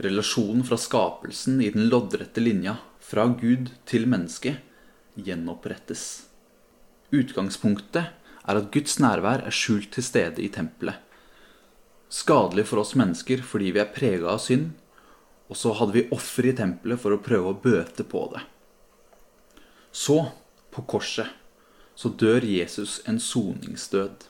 Relasjonen 0.00 0.64
fra 0.64 0.78
skapelsen 0.80 1.60
i 1.60 1.68
den 1.74 1.90
loddrette 1.92 2.40
linja 2.40 2.78
fra 3.04 3.26
Gud 3.40 3.72
til 3.90 4.06
menneske 4.08 4.54
gjenopprettes. 5.18 6.04
Utgangspunktet 7.12 8.14
er 8.48 8.60
at 8.60 8.70
Guds 8.72 8.96
nærvær 9.02 9.44
er 9.44 9.54
skjult 9.54 9.90
til 9.96 10.06
stede 10.06 10.40
i 10.40 10.48
tempelet. 10.52 10.96
Skadelig 12.10 12.64
for 12.70 12.82
oss 12.82 12.94
mennesker 12.98 13.42
fordi 13.46 13.74
vi 13.74 13.82
er 13.82 13.92
prega 13.92 14.32
av 14.32 14.40
synd, 14.42 14.70
og 15.50 15.58
så 15.58 15.74
hadde 15.76 15.96
vi 15.98 16.06
offer 16.14 16.48
i 16.48 16.54
tempelet 16.56 17.02
for 17.02 17.12
å 17.12 17.20
prøve 17.22 17.52
å 17.52 17.60
bøte 17.60 18.06
på 18.06 18.24
det. 18.32 18.40
Så, 19.90 20.22
på 20.70 20.86
korset, 20.86 21.26
så 21.94 22.08
dør 22.08 22.44
Jesus 22.46 23.00
en 23.08 23.20
soningsdød. 23.20 24.26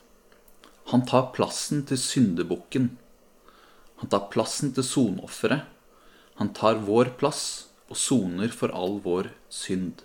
Han 0.91 1.05
tar 1.07 1.31
plassen 1.35 1.85
til 1.87 1.99
syndebukken. 2.01 2.89
Han 4.01 4.09
tar 4.11 4.29
plassen 4.33 4.73
til 4.75 4.83
sonofferet. 4.83 5.67
Han 6.39 6.53
tar 6.57 6.81
vår 6.87 7.13
plass 7.19 7.43
og 7.91 7.99
soner 7.99 8.51
for 8.55 8.73
all 8.75 8.97
vår 9.03 9.29
synd. 9.51 10.01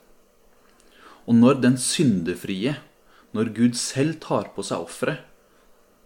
Og 1.26 1.34
når 1.34 1.62
den 1.62 1.78
syndefrie, 1.80 2.76
når 3.34 3.54
Gud 3.56 3.78
selv 3.78 4.20
tar 4.22 4.52
på 4.54 4.64
seg 4.66 4.84
offeret, 4.84 5.24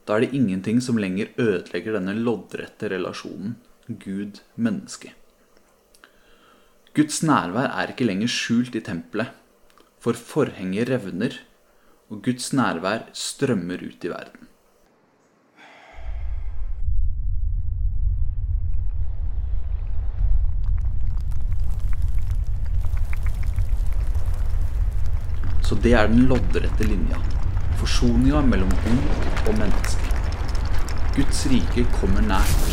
da 0.09 0.17
er 0.17 0.25
det 0.25 0.37
ingenting 0.39 0.81
som 0.83 0.99
lenger 0.99 1.35
ødelegger 1.39 1.99
denne 1.99 2.17
loddrette 2.17 2.89
relasjonen 2.91 3.59
Gud-menneske. 3.91 5.13
Guds 6.95 7.21
nærvær 7.23 7.69
er 7.71 7.93
ikke 7.93 8.07
lenger 8.09 8.31
skjult 8.31 8.75
i 8.75 8.83
tempelet, 8.83 9.31
for 10.01 10.17
forhenget 10.17 10.89
revner, 10.89 11.35
og 12.11 12.23
Guds 12.25 12.53
nærvær 12.57 13.11
strømmer 13.15 13.83
ut 13.85 14.05
i 14.05 14.09
verden. 14.11 14.49
Så 25.63 25.77
det 25.85 25.93
er 25.95 26.09
den 26.11 26.25
loddrette 26.27 26.89
linja. 26.89 27.21
Forsoninga 27.79 28.41
mellom 28.43 28.73
Gud 28.83 29.05
og 29.47 29.55
menneske. 29.61 30.09
Guds 31.15 31.45
rike 31.53 31.85
kommer 32.01 32.25
nært. 32.27 32.73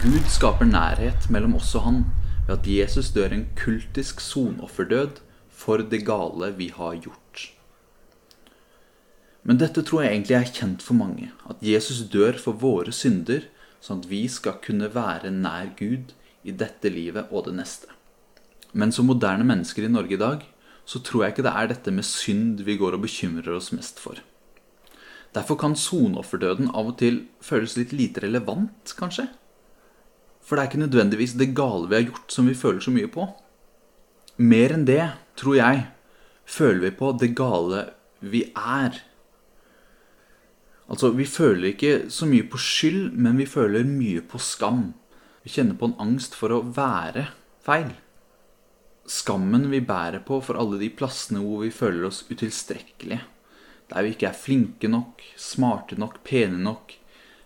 Gud 0.00 0.24
skaper 0.32 0.66
nærhet 0.66 1.28
mellom 1.30 1.54
oss 1.60 1.70
og 1.78 1.86
han 1.86 2.00
ved 2.48 2.56
at 2.56 2.66
Jesus 2.66 3.12
dør 3.14 3.36
en 3.36 3.46
kultisk 3.56 4.20
sonofferdød 4.20 5.23
for 5.64 5.80
det 5.80 6.04
gale 6.04 6.52
vi 6.58 6.68
har 6.76 6.98
gjort. 7.00 7.48
Men 9.44 9.60
dette 9.60 9.84
tror 9.84 10.04
jeg 10.04 10.14
egentlig 10.14 10.36
er 10.38 10.52
kjent 10.56 10.84
for 10.84 10.96
mange. 10.96 11.30
At 11.48 11.60
Jesus 11.64 12.04
dør 12.12 12.36
for 12.40 12.56
våre 12.60 12.92
synder, 12.96 13.44
sånn 13.84 14.00
at 14.00 14.08
vi 14.08 14.24
skal 14.32 14.56
kunne 14.64 14.88
være 14.92 15.32
nær 15.32 15.74
Gud 15.76 16.14
i 16.44 16.52
dette 16.52 16.92
livet 16.92 17.32
og 17.32 17.48
det 17.48 17.58
neste. 17.58 17.90
Men 18.72 18.92
som 18.92 19.08
moderne 19.08 19.44
mennesker 19.46 19.84
i 19.84 19.92
Norge 19.92 20.16
i 20.16 20.20
dag, 20.20 20.44
så 20.84 21.00
tror 21.00 21.24
jeg 21.24 21.34
ikke 21.34 21.46
det 21.46 21.52
er 21.56 21.68
dette 21.70 21.92
med 21.94 22.08
synd 22.08 22.64
vi 22.64 22.76
går 22.80 22.96
og 22.96 23.04
bekymrer 23.04 23.52
oss 23.56 23.70
mest 23.76 24.00
for. 24.00 24.20
Derfor 25.36 25.58
kan 25.60 25.76
sonofferdøden 25.78 26.70
av 26.72 26.92
og 26.92 26.98
til 27.00 27.24
føles 27.42 27.76
litt 27.78 27.92
lite 27.96 28.22
relevant, 28.24 28.92
kanskje. 28.98 29.28
For 30.44 30.56
det 30.56 30.64
er 30.64 30.70
ikke 30.70 30.84
nødvendigvis 30.84 31.36
det 31.40 31.54
gale 31.56 31.88
vi 31.88 31.98
har 31.98 32.06
gjort, 32.10 32.28
som 32.32 32.48
vi 32.48 32.56
føler 32.58 32.84
så 32.84 32.92
mye 32.94 33.10
på. 33.10 33.26
Mer 34.36 34.72
enn 34.74 34.86
det, 34.88 35.12
tror 35.38 35.54
jeg, 35.60 35.82
føler 36.44 36.88
vi 36.88 36.94
på 36.98 37.12
det 37.20 37.28
gale 37.38 37.84
vi 38.18 38.40
er. 38.58 38.96
Altså, 40.90 41.12
vi 41.14 41.26
føler 41.28 41.70
ikke 41.70 41.92
så 42.10 42.26
mye 42.26 42.46
på 42.50 42.58
skyld, 42.58 43.12
men 43.14 43.38
vi 43.38 43.46
føler 43.46 43.86
mye 43.86 44.24
på 44.26 44.40
skam. 44.42 44.88
Vi 45.44 45.52
kjenner 45.54 45.78
på 45.78 45.86
en 45.86 46.00
angst 46.02 46.34
for 46.34 46.50
å 46.50 46.64
være 46.66 47.28
feil. 47.62 47.92
Skammen 49.06 49.68
vi 49.70 49.82
bærer 49.84 50.24
på 50.26 50.40
for 50.42 50.58
alle 50.58 50.80
de 50.80 50.90
plassene 50.90 51.42
hvor 51.44 51.62
vi 51.62 51.70
føler 51.70 52.08
oss 52.08 52.24
utilstrekkelige. 52.26 53.20
Der 53.92 54.02
vi 54.02 54.14
ikke 54.16 54.30
er 54.32 54.38
flinke 54.38 54.90
nok, 54.90 55.22
smarte 55.38 55.98
nok, 56.00 56.18
pene 56.26 56.58
nok, 56.64 56.96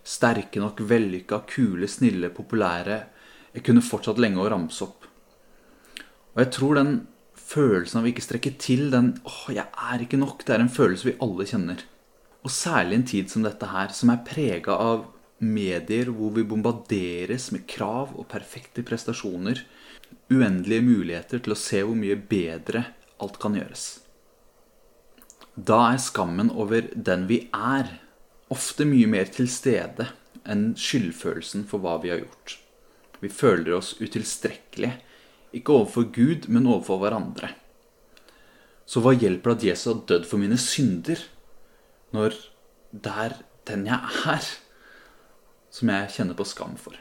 sterke 0.01 0.63
nok, 0.63 0.81
vellykka, 0.89 1.43
kule, 1.51 1.87
snille, 1.91 2.31
populære. 2.33 3.03
Jeg 3.53 3.65
kunne 3.67 3.85
fortsatt 3.85 4.21
lenge 4.23 4.41
å 4.41 4.49
ramse 4.49 4.87
opp. 4.87 4.98
Og 6.35 6.43
jeg 6.43 6.51
tror 6.55 6.79
den 6.79 6.91
følelsen 7.49 7.99
av 7.99 8.05
å 8.05 8.11
ikke 8.11 8.25
strekke 8.25 8.51
til, 8.61 8.89
den 8.93 9.13
'åh, 9.23 9.53
jeg 9.55 9.67
er 9.91 10.03
ikke 10.03 10.19
nok', 10.21 10.45
det 10.45 10.55
er 10.55 10.61
en 10.61 10.75
følelse 10.79 11.09
vi 11.09 11.17
alle 11.21 11.45
kjenner. 11.45 11.83
Og 12.43 12.51
særlig 12.51 12.95
en 12.95 13.09
tid 13.11 13.29
som 13.29 13.43
dette 13.43 13.65
her, 13.65 13.89
som 13.89 14.09
er 14.09 14.23
prega 14.25 14.71
av 14.71 15.07
medier 15.39 16.11
hvor 16.11 16.31
vi 16.35 16.43
bombarderes 16.43 17.51
med 17.51 17.65
krav 17.67 18.13
og 18.15 18.27
perfekte 18.31 18.83
prestasjoner, 18.83 19.63
uendelige 20.29 20.85
muligheter 20.85 21.39
til 21.39 21.55
å 21.55 21.59
se 21.59 21.81
hvor 21.83 21.97
mye 21.97 22.15
bedre 22.15 22.85
alt 23.19 23.39
kan 23.41 23.55
gjøres. 23.57 23.99
Da 25.55 25.91
er 25.91 25.99
skammen 25.99 26.51
over 26.51 26.87
den 26.95 27.27
vi 27.27 27.49
er, 27.51 27.99
ofte 28.49 28.85
mye 28.87 29.07
mer 29.07 29.25
til 29.33 29.49
stede 29.51 30.07
enn 30.49 30.73
skyldfølelsen 30.79 31.65
for 31.69 31.83
hva 31.83 31.97
vi 32.03 32.13
har 32.13 32.21
gjort. 32.21 32.57
Vi 33.19 33.29
føler 33.29 33.75
oss 33.75 33.95
utilstrekkelige, 33.99 34.95
ikke 35.55 35.73
overfor 35.73 36.07
Gud, 36.13 36.47
men 36.51 36.67
overfor 36.69 37.01
hverandre. 37.01 37.53
Så 38.89 39.01
hva 39.05 39.13
hjelper 39.13 39.53
det 39.53 39.57
at 39.59 39.67
Jesus 39.69 39.91
har 39.91 40.01
dødd 40.09 40.25
for 40.29 40.41
mine 40.41 40.57
synder, 40.61 41.21
når 42.15 42.37
det 42.91 43.13
er 43.25 43.37
den 43.69 43.85
jeg 43.89 44.25
er, 44.33 44.49
som 45.69 45.91
jeg 45.93 46.11
kjenner 46.15 46.37
på 46.37 46.47
skam 46.49 46.75
for? 46.81 46.97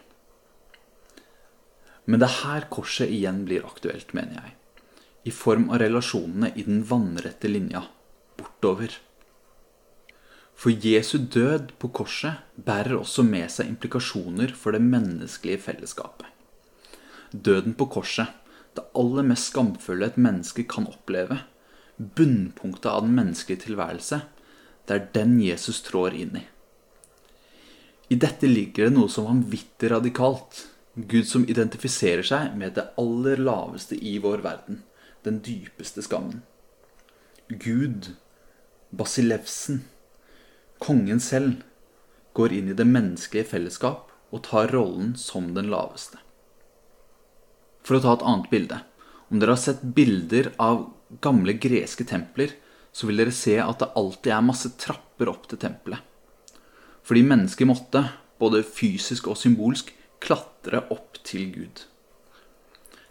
Men 2.09 2.21
det 2.21 2.29
er 2.29 2.39
her 2.43 2.69
korset 2.73 3.13
igjen 3.13 3.43
blir 3.49 3.67
aktuelt, 3.69 4.15
mener 4.17 4.41
jeg. 4.41 4.55
I 5.29 5.33
form 5.35 5.69
av 5.73 5.83
relasjonene 5.83 6.55
i 6.57 6.65
den 6.65 6.81
vannrette 6.89 7.51
linja 7.51 7.83
bortover. 8.39 8.95
For 10.59 10.73
Jesu 10.73 11.19
død 11.19 11.75
på 11.79 11.91
korset 11.95 12.41
bærer 12.57 12.97
også 12.97 13.25
med 13.27 13.53
seg 13.53 13.69
implikasjoner 13.71 14.57
for 14.57 14.75
det 14.75 14.81
menneskelige 14.85 15.61
fellesskapet. 15.69 16.38
Døden 17.33 17.75
på 17.77 17.89
korset, 17.93 18.29
det 18.75 18.87
aller 18.97 19.27
mest 19.27 19.51
skamfulle 19.51 20.07
et 20.07 20.19
menneske 20.21 20.65
kan 20.71 20.87
oppleve, 20.89 21.41
bunnpunktet 21.99 22.91
av 22.91 23.03
den 23.05 23.17
menneskelige 23.17 23.67
tilværelse, 23.67 24.23
det 24.89 24.95
er 24.97 25.09
den 25.17 25.37
Jesus 25.43 25.83
trår 25.85 26.15
inn 26.17 26.39
i. 26.41 26.45
I 28.09 28.17
dette 28.17 28.49
ligger 28.49 28.89
det 28.89 28.97
noe 28.97 29.11
som 29.13 29.27
vanvittig 29.29 29.91
radikalt. 29.93 30.63
Gud 30.95 31.27
som 31.29 31.45
identifiserer 31.45 32.25
seg 32.25 32.55
med 32.59 32.73
det 32.79 32.87
aller 32.99 33.43
laveste 33.43 33.99
i 33.99 34.17
vår 34.23 34.41
verden, 34.47 34.81
den 35.27 35.43
dypeste 35.45 36.03
skammen. 36.03 36.41
Gud, 37.49 38.15
Basilevsen, 38.91 39.83
kongen 40.81 41.21
selv, 41.21 41.61
går 42.33 42.55
inn 42.57 42.73
i 42.73 42.79
det 42.79 42.87
menneskelige 42.89 43.51
fellesskap 43.53 44.09
og 44.33 44.43
tar 44.49 44.73
rollen 44.73 45.13
som 45.21 45.53
den 45.57 45.69
laveste. 45.73 46.17
For 47.89 47.97
å 47.97 48.05
ta 48.05 48.19
et 48.19 48.25
annet 48.29 48.51
bilde. 48.53 48.83
Om 49.33 49.41
dere 49.41 49.55
har 49.55 49.61
sett 49.63 49.81
bilder 49.97 50.51
av 50.61 50.83
gamle 51.25 51.55
greske 51.57 52.05
templer, 52.05 52.53
så 52.93 53.09
vil 53.09 53.23
dere 53.23 53.33
se 53.33 53.55
at 53.63 53.81
det 53.81 53.95
alltid 53.97 54.35
er 54.35 54.45
masse 54.45 54.75
trapper 54.77 55.31
opp 55.33 55.47
til 55.49 55.61
tempelet. 55.63 56.05
Fordi 57.09 57.23
mennesker 57.25 57.69
måtte, 57.69 58.03
både 58.37 58.61
fysisk 58.61 59.31
og 59.33 59.41
symbolsk, 59.41 59.95
klatre 60.21 60.83
opp 60.93 61.17
til 61.25 61.49
Gud. 61.55 61.87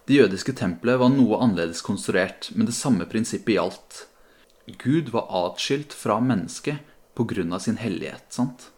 Det 0.06 0.20
jødiske 0.20 0.54
tempelet 0.60 1.02
var 1.02 1.10
noe 1.10 1.42
annerledes 1.42 1.82
konstruert, 1.82 2.52
men 2.54 2.70
det 2.70 2.78
samme 2.78 3.10
prinsippet 3.10 3.58
gjaldt. 3.58 4.04
Gud 4.78 5.10
var 5.10 5.26
atskilt 5.48 5.98
fra 5.98 6.20
mennesket 6.22 6.86
pga. 7.18 7.60
sin 7.60 7.82
hellighet. 7.82 8.30
sant? 8.30 8.70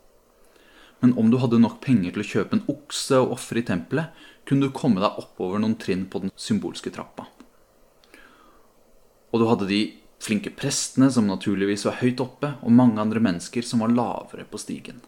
Men 1.00 1.16
om 1.18 1.30
du 1.32 1.38
hadde 1.40 1.62
nok 1.62 1.80
penger 1.84 2.16
til 2.16 2.24
å 2.24 2.30
kjøpe 2.34 2.58
en 2.58 2.66
okse 2.72 3.20
og 3.22 3.36
ofre 3.38 3.62
i 3.62 3.68
tempelet, 3.68 4.12
kunne 4.48 4.68
du 4.68 4.76
komme 4.76 5.02
deg 5.04 5.20
oppover 5.22 5.62
noen 5.62 5.78
trinn 5.80 6.08
på 6.10 6.24
den 6.24 6.34
symbolske 6.36 6.92
trappa. 6.92 7.28
Og 9.30 9.40
du 9.40 9.46
hadde 9.48 9.70
de 9.70 9.82
flinke 10.20 10.52
prestene, 10.52 11.12
som 11.14 11.30
naturligvis 11.30 11.86
var 11.88 12.00
høyt 12.02 12.20
oppe, 12.24 12.56
og 12.66 12.76
mange 12.76 13.00
andre 13.02 13.22
mennesker 13.24 13.64
som 13.66 13.86
var 13.86 13.94
lavere 13.94 14.48
på 14.50 14.60
stigen. 14.60 15.00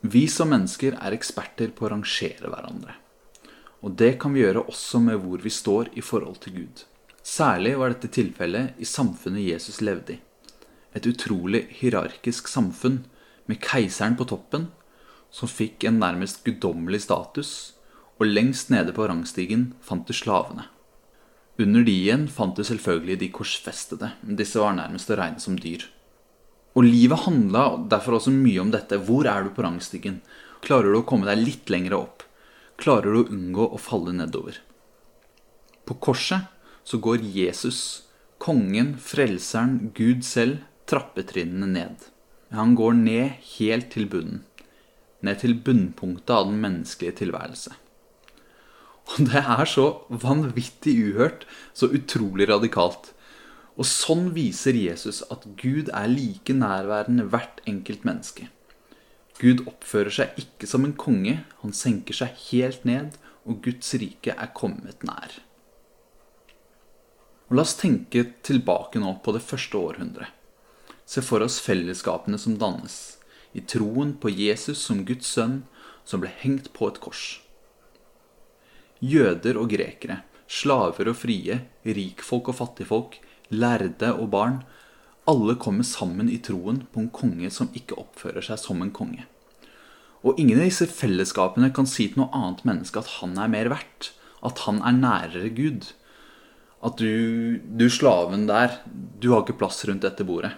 Vi 0.00 0.28
som 0.30 0.52
mennesker 0.52 0.94
er 1.00 1.16
eksperter 1.16 1.72
på 1.74 1.88
å 1.88 1.92
rangere 1.96 2.52
hverandre. 2.52 2.94
Og 3.82 3.96
det 3.98 4.12
kan 4.22 4.34
vi 4.34 4.44
gjøre 4.44 4.66
også 4.70 5.00
med 5.02 5.18
hvor 5.24 5.42
vi 5.42 5.50
står 5.50 5.90
i 5.98 6.04
forhold 6.04 6.38
til 6.44 6.60
Gud. 6.60 6.84
Særlig 7.26 7.74
var 7.78 7.92
dette 7.92 8.10
tilfellet 8.14 8.78
i 8.78 8.86
samfunnet 8.86 9.46
Jesus 9.48 9.80
levde 9.82 10.14
i. 10.14 10.20
Et 10.96 11.06
utrolig 11.06 11.66
hierarkisk 11.80 12.48
samfunn 12.50 13.02
med 13.48 13.60
keiseren 13.64 14.16
på 14.18 14.28
toppen, 14.28 14.68
som 15.30 15.50
fikk 15.50 15.84
en 15.88 16.00
nærmest 16.00 16.44
guddommelig 16.46 17.02
status, 17.04 17.52
og 18.18 18.30
lengst 18.30 18.72
nede 18.72 18.94
på 18.94 19.06
rangstigen 19.08 19.72
fant 19.84 20.08
du 20.08 20.14
slavene. 20.16 20.66
Under 21.58 21.82
de 21.82 21.94
igjen 21.94 22.28
fant 22.30 22.54
du 22.54 22.62
selvfølgelig 22.66 23.18
de 23.22 23.30
korsfestede, 23.34 24.12
men 24.22 24.38
disse 24.38 24.60
var 24.62 24.76
nærmest 24.78 25.10
å 25.10 25.18
regne 25.18 25.42
som 25.42 25.56
dyr. 25.58 25.86
Og 26.78 26.86
livet 26.86 27.24
handla 27.24 27.64
derfor 27.90 28.18
også 28.18 28.30
mye 28.34 28.60
om 28.62 28.70
dette. 28.70 29.00
Hvor 29.02 29.26
er 29.26 29.42
du 29.42 29.50
på 29.54 29.64
rangstigen? 29.64 30.20
Klarer 30.62 30.92
du 30.92 31.00
å 31.00 31.06
komme 31.08 31.26
deg 31.26 31.40
litt 31.42 31.72
lenger 31.72 31.96
opp? 31.98 32.22
Klarer 32.78 33.10
du 33.10 33.20
å 33.24 33.30
unngå 33.34 33.66
å 33.74 33.80
falle 33.82 34.14
nedover? 34.14 34.60
På 35.88 35.96
korset 35.98 36.46
så 36.86 37.00
går 37.02 37.24
Jesus, 37.34 38.04
kongen, 38.38 38.94
frelseren, 39.02 39.90
Gud 39.96 40.22
selv, 40.26 40.62
trappetrinnene 40.86 41.66
ned. 41.72 42.06
Han 42.54 42.74
går 42.74 42.94
ned 42.96 43.36
helt 43.58 43.90
til 43.92 44.08
bunnen. 44.08 44.44
Ned 45.20 45.40
til 45.42 45.56
bunnpunktet 45.66 46.32
av 46.32 46.46
den 46.48 46.60
menneskelige 46.62 47.18
tilværelse. 47.20 47.74
Og 49.08 49.24
det 49.28 49.40
er 49.40 49.64
så 49.68 49.86
vanvittig 50.08 50.94
uhørt, 51.08 51.44
så 51.74 51.88
utrolig 51.92 52.48
radikalt. 52.48 53.10
Og 53.78 53.86
sånn 53.88 54.30
viser 54.36 54.76
Jesus 54.76 55.22
at 55.32 55.44
Gud 55.60 55.90
er 55.94 56.08
like 56.10 56.54
nærværende 56.54 57.26
hvert 57.32 57.60
enkelt 57.68 58.06
menneske. 58.08 58.48
Gud 59.38 59.62
oppfører 59.70 60.14
seg 60.14 60.40
ikke 60.40 60.66
som 60.66 60.86
en 60.86 60.96
konge, 60.98 61.36
han 61.62 61.76
senker 61.76 62.16
seg 62.16 62.34
helt 62.48 62.88
ned, 62.88 63.14
og 63.46 63.60
Guds 63.64 63.92
rike 64.00 64.34
er 64.34 64.50
kommet 64.56 65.04
nær. 65.06 65.38
Og 67.48 67.56
La 67.56 67.64
oss 67.64 67.78
tenke 67.80 68.26
tilbake 68.44 69.00
nå 69.00 69.14
på 69.24 69.32
det 69.36 69.44
første 69.44 69.78
århundret. 69.78 70.37
Se 71.08 71.22
for 71.24 71.40
oss 71.40 71.56
fellesskapene 71.64 72.36
som 72.36 72.58
dannes, 72.60 73.16
i 73.56 73.62
troen 73.64 74.10
på 74.20 74.28
Jesus 74.28 74.82
som 74.84 75.06
Guds 75.08 75.30
sønn, 75.38 75.62
som 76.04 76.20
ble 76.20 76.28
hengt 76.42 76.68
på 76.76 76.90
et 76.90 76.98
kors. 77.00 77.22
Jøder 79.00 79.56
og 79.56 79.70
grekere, 79.72 80.18
slaver 80.48 81.08
og 81.08 81.16
frie, 81.16 81.62
rikfolk 81.86 82.50
og 82.52 82.58
fattigfolk, 82.60 83.16
lærde 83.48 84.12
og 84.12 84.28
barn. 84.36 84.60
Alle 85.28 85.56
kommer 85.56 85.88
sammen 85.88 86.28
i 86.28 86.42
troen 86.44 86.82
på 86.92 87.06
en 87.06 87.10
konge 87.14 87.48
som 87.56 87.72
ikke 87.72 87.96
oppfører 88.04 88.44
seg 88.44 88.60
som 88.60 88.84
en 88.84 88.92
konge. 88.92 89.24
Og 90.26 90.36
ingen 90.36 90.60
av 90.60 90.68
disse 90.68 90.90
fellesskapene 90.92 91.72
kan 91.72 91.88
si 91.88 92.10
til 92.10 92.24
noe 92.24 92.32
annet 92.36 92.64
menneske 92.68 93.00
at 93.00 93.16
han 93.22 93.36
er 93.40 93.48
mer 93.52 93.72
verdt, 93.72 94.12
at 94.44 94.64
han 94.66 94.84
er 94.84 95.00
nærere 95.00 95.56
Gud. 95.56 95.92
At 96.84 97.00
du, 97.00 97.58
du 97.64 97.88
slaven 97.88 98.48
der, 98.50 98.82
du 98.84 99.32
har 99.32 99.46
ikke 99.46 99.60
plass 99.62 99.86
rundt 99.88 100.04
dette 100.04 100.26
bordet. 100.26 100.52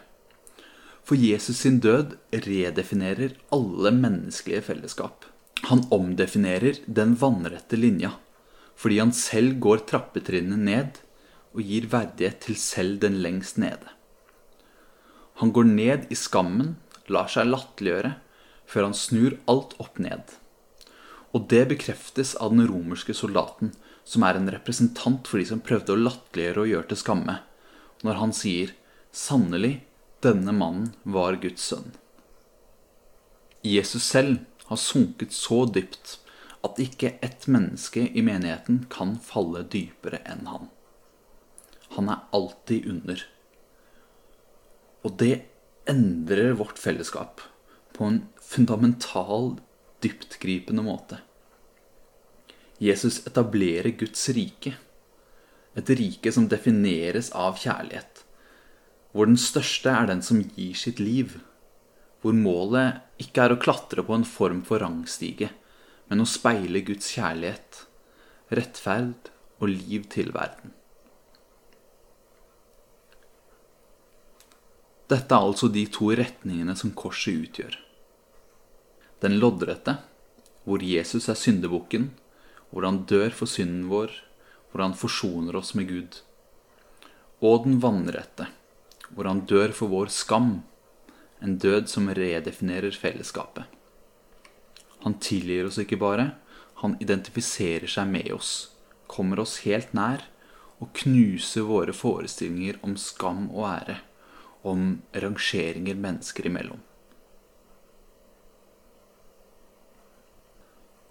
For 1.10 1.18
Jesus 1.18 1.64
sin 1.64 1.80
død 1.82 2.12
redefinerer 2.30 3.32
alle 3.50 3.90
menneskelige 3.90 4.62
fellesskap. 4.62 5.24
Han 5.66 5.80
omdefinerer 5.90 6.76
den 6.86 7.16
vannrette 7.18 7.74
linja, 7.74 8.12
fordi 8.78 9.00
han 9.02 9.10
selv 9.10 9.56
går 9.64 9.82
trappetrinnene 9.90 10.60
ned 10.68 11.00
og 11.50 11.64
gir 11.66 11.88
verdighet 11.90 12.38
til 12.46 12.60
selv 12.62 13.00
den 13.02 13.18
lengst 13.26 13.58
nede. 13.58 13.90
Han 15.42 15.50
går 15.50 15.66
ned 15.72 16.06
i 16.14 16.20
skammen, 16.20 16.76
lar 17.10 17.26
seg 17.26 17.50
latterliggjøre, 17.50 18.14
før 18.70 18.90
han 18.92 18.94
snur 18.94 19.34
alt 19.50 19.74
opp 19.82 19.98
ned. 19.98 20.38
Og 21.34 21.50
det 21.50 21.66
bekreftes 21.74 22.36
av 22.38 22.54
den 22.54 22.70
romerske 22.70 23.18
soldaten, 23.18 23.74
som 24.06 24.22
er 24.22 24.38
en 24.38 24.54
representant 24.54 25.26
for 25.26 25.42
de 25.42 25.50
som 25.50 25.58
prøvde 25.58 25.90
å 25.90 26.04
latterliggjøre 26.06 26.68
og 26.68 26.74
gjøre 26.76 26.92
til 26.94 27.02
skamme, 27.02 27.40
når 28.06 28.22
han 28.22 28.30
sier 28.46 28.76
'Sannelig, 29.10 29.80
denne 30.24 30.52
mannen 30.52 30.92
var 31.02 31.38
Guds 31.42 31.62
sønn'. 31.72 31.92
Jesus 33.62 34.02
selv 34.02 34.38
har 34.64 34.76
sunket 34.76 35.32
så 35.32 35.64
dypt 35.66 36.18
at 36.64 36.80
ikke 36.80 37.14
ett 37.24 37.46
menneske 37.48 38.06
i 38.08 38.22
menigheten 38.24 38.84
kan 38.92 39.16
falle 39.24 39.62
dypere 39.72 40.20
enn 40.28 40.46
han. 40.48 40.68
Han 41.96 42.08
er 42.12 42.26
alltid 42.36 42.86
under. 42.86 43.24
Og 45.02 45.16
det 45.18 45.34
endrer 45.88 46.52
vårt 46.60 46.78
fellesskap 46.78 47.40
på 47.96 48.04
en 48.04 48.22
fundamental, 48.40 49.56
dyptgripende 50.00 50.84
måte. 50.84 51.20
Jesus 52.78 53.26
etablerer 53.26 53.90
Guds 53.90 54.28
rike. 54.32 54.76
Et 55.76 55.90
rike 55.90 56.32
som 56.32 56.48
defineres 56.48 57.28
av 57.36 57.58
kjærlighet. 57.60 58.24
Hvor 59.12 59.26
den 59.26 59.38
største 59.40 59.90
er 59.90 60.06
den 60.10 60.22
som 60.22 60.42
gir 60.42 60.76
sitt 60.78 61.00
liv. 61.02 61.38
Hvor 62.22 62.36
målet 62.36 63.00
ikke 63.22 63.46
er 63.46 63.54
å 63.54 63.60
klatre 63.60 64.04
på 64.06 64.14
en 64.14 64.26
form 64.28 64.60
for 64.66 64.82
rangstige, 64.82 65.50
men 66.10 66.22
å 66.22 66.28
speile 66.28 66.82
Guds 66.86 67.08
kjærlighet, 67.14 67.84
rettferd 68.54 69.30
og 69.60 69.72
liv 69.72 70.06
til 70.12 70.32
verden. 70.34 70.74
Dette 75.10 75.34
er 75.34 75.42
altså 75.42 75.66
de 75.74 75.82
to 75.90 76.12
retningene 76.14 76.76
som 76.78 76.92
korset 76.94 77.34
utgjør. 77.34 77.74
Den 79.20 79.40
loddrette, 79.42 79.96
hvor 80.62 80.84
Jesus 80.86 81.26
er 81.28 81.38
syndebukken, 81.38 82.12
hvor 82.70 82.86
han 82.86 83.02
dør 83.10 83.34
for 83.34 83.50
synden 83.50 83.88
vår, 83.90 84.12
hvor 84.70 84.84
han 84.84 84.94
forsoner 84.94 85.58
oss 85.58 85.74
med 85.74 85.90
Gud. 85.90 86.20
Og 87.42 87.66
den 87.66 87.80
vannrette, 87.82 88.46
hvor 89.14 89.28
han 89.28 89.44
dør 89.50 89.74
for 89.76 89.92
vår 89.92 90.10
skam, 90.14 90.60
en 91.40 91.56
død 91.58 91.88
som 91.88 92.10
redefinerer 92.14 92.94
fellesskapet. 92.96 93.64
Han 95.04 95.16
tilgir 95.22 95.66
oss 95.68 95.80
ikke 95.80 95.98
bare, 96.00 96.34
han 96.82 96.96
identifiserer 97.00 97.88
seg 97.88 98.08
med 98.12 98.30
oss, 98.34 98.70
kommer 99.10 99.40
oss 99.42 99.60
helt 99.64 99.94
nær 99.96 100.26
og 100.80 100.92
knuser 100.96 101.66
våre 101.68 101.92
forestillinger 101.96 102.78
om 102.86 102.96
skam 103.00 103.48
og 103.50 103.66
ære 103.68 103.98
om 104.62 105.00
rangeringer 105.12 105.96
mennesker 105.96 106.48
imellom. 106.48 106.80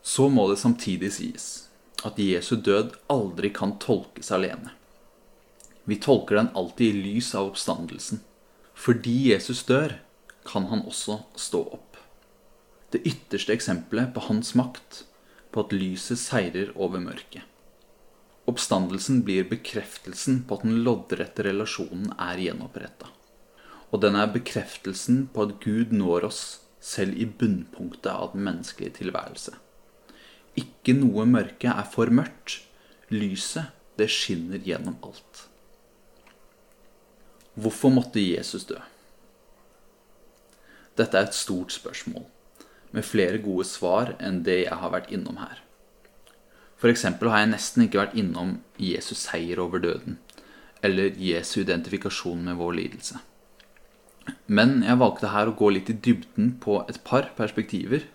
Så 0.01 0.29
må 0.29 0.47
det 0.49 0.59
samtidig 0.61 1.11
sies 1.13 1.47
at 2.05 2.17
Jesu 2.21 2.55
død 2.55 2.95
aldri 3.11 3.51
kan 3.53 3.75
tolkes 3.81 4.31
alene. 4.31 4.71
Vi 5.89 5.95
tolker 5.97 6.37
den 6.37 6.51
alltid 6.53 6.95
i 6.95 7.01
lys 7.01 7.31
av 7.35 7.47
oppstandelsen. 7.49 8.19
Fordi 8.77 9.15
Jesus 9.31 9.63
dør, 9.65 9.95
kan 10.45 10.67
han 10.69 10.83
også 10.85 11.23
stå 11.33 11.63
opp. 11.73 11.97
Det 12.93 13.01
ytterste 13.09 13.55
eksempelet 13.55 14.13
på 14.13 14.21
hans 14.27 14.53
makt, 14.57 15.03
på 15.49 15.65
at 15.65 15.73
lyset 15.73 16.21
seirer 16.21 16.69
over 16.77 17.01
mørket. 17.01 17.41
Oppstandelsen 18.49 19.23
blir 19.25 19.49
bekreftelsen 19.49 20.43
på 20.45 20.59
at 20.59 20.67
den 20.67 20.79
loddrette 20.85 21.45
relasjonen 21.49 22.13
er 22.21 22.45
gjenoppretta. 22.45 23.09
Og 23.89 24.05
den 24.05 24.17
er 24.17 24.29
bekreftelsen 24.29 25.23
på 25.33 25.47
at 25.47 25.57
Gud 25.65 25.93
når 25.93 26.29
oss 26.29 26.43
selv 26.79 27.17
i 27.17 27.25
bunnpunktet 27.25 28.13
av 28.13 28.35
den 28.37 28.45
menneskelige 28.45 28.99
tilværelse. 29.01 29.57
Ikke 30.53 30.93
noe 31.01 31.25
mørke 31.25 31.73
er 31.73 31.89
for 31.89 32.13
mørkt. 32.13 32.61
Lyset, 33.09 33.73
det 33.97 34.11
skinner 34.13 34.61
gjennom 34.61 35.01
alt. 35.01 35.48
Hvorfor 37.59 37.91
måtte 37.91 38.21
Jesus 38.23 38.63
dø? 38.69 38.77
Dette 40.99 41.17
er 41.17 41.27
et 41.27 41.35
stort 41.35 41.73
spørsmål, 41.75 42.23
med 42.95 43.07
flere 43.07 43.39
gode 43.43 43.65
svar 43.67 44.13
enn 44.19 44.43
det 44.45 44.61
jeg 44.61 44.77
har 44.79 44.93
vært 44.93 45.11
innom 45.15 45.39
her. 45.41 45.59
F.eks. 46.79 47.03
har 47.03 47.41
jeg 47.41 47.51
nesten 47.51 47.83
ikke 47.83 47.99
vært 47.99 48.15
innom 48.19 48.53
Jesus 48.79 49.25
seier 49.25 49.59
over 49.59 49.83
døden, 49.83 50.19
eller 50.85 51.17
Jesu 51.19 51.59
identifikasjon 51.65 52.45
med 52.47 52.55
vår 52.61 52.77
lidelse. 52.77 53.19
Men 54.47 54.79
jeg 54.85 55.01
valgte 55.01 55.33
her 55.33 55.51
å 55.51 55.57
gå 55.59 55.73
litt 55.75 55.91
i 55.91 55.97
dybden 56.07 56.53
på 56.63 56.79
et 56.87 57.01
par 57.03 57.31
perspektiver, 57.35 58.05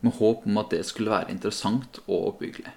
med 0.00 0.16
håp 0.16 0.46
om 0.48 0.60
at 0.62 0.72
det 0.72 0.84
skulle 0.88 1.12
være 1.12 1.34
interessant 1.34 2.00
og 2.06 2.30
oppbyggelig. 2.32 2.72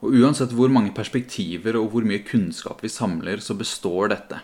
Og 0.00 0.14
uansett 0.16 0.54
hvor 0.56 0.72
mange 0.72 0.94
perspektiver 0.96 1.76
og 1.76 1.90
hvor 1.92 2.06
mye 2.08 2.22
kunnskap 2.24 2.80
vi 2.84 2.88
samler, 2.88 3.42
så 3.44 3.56
består 3.56 4.08
dette. 4.14 4.40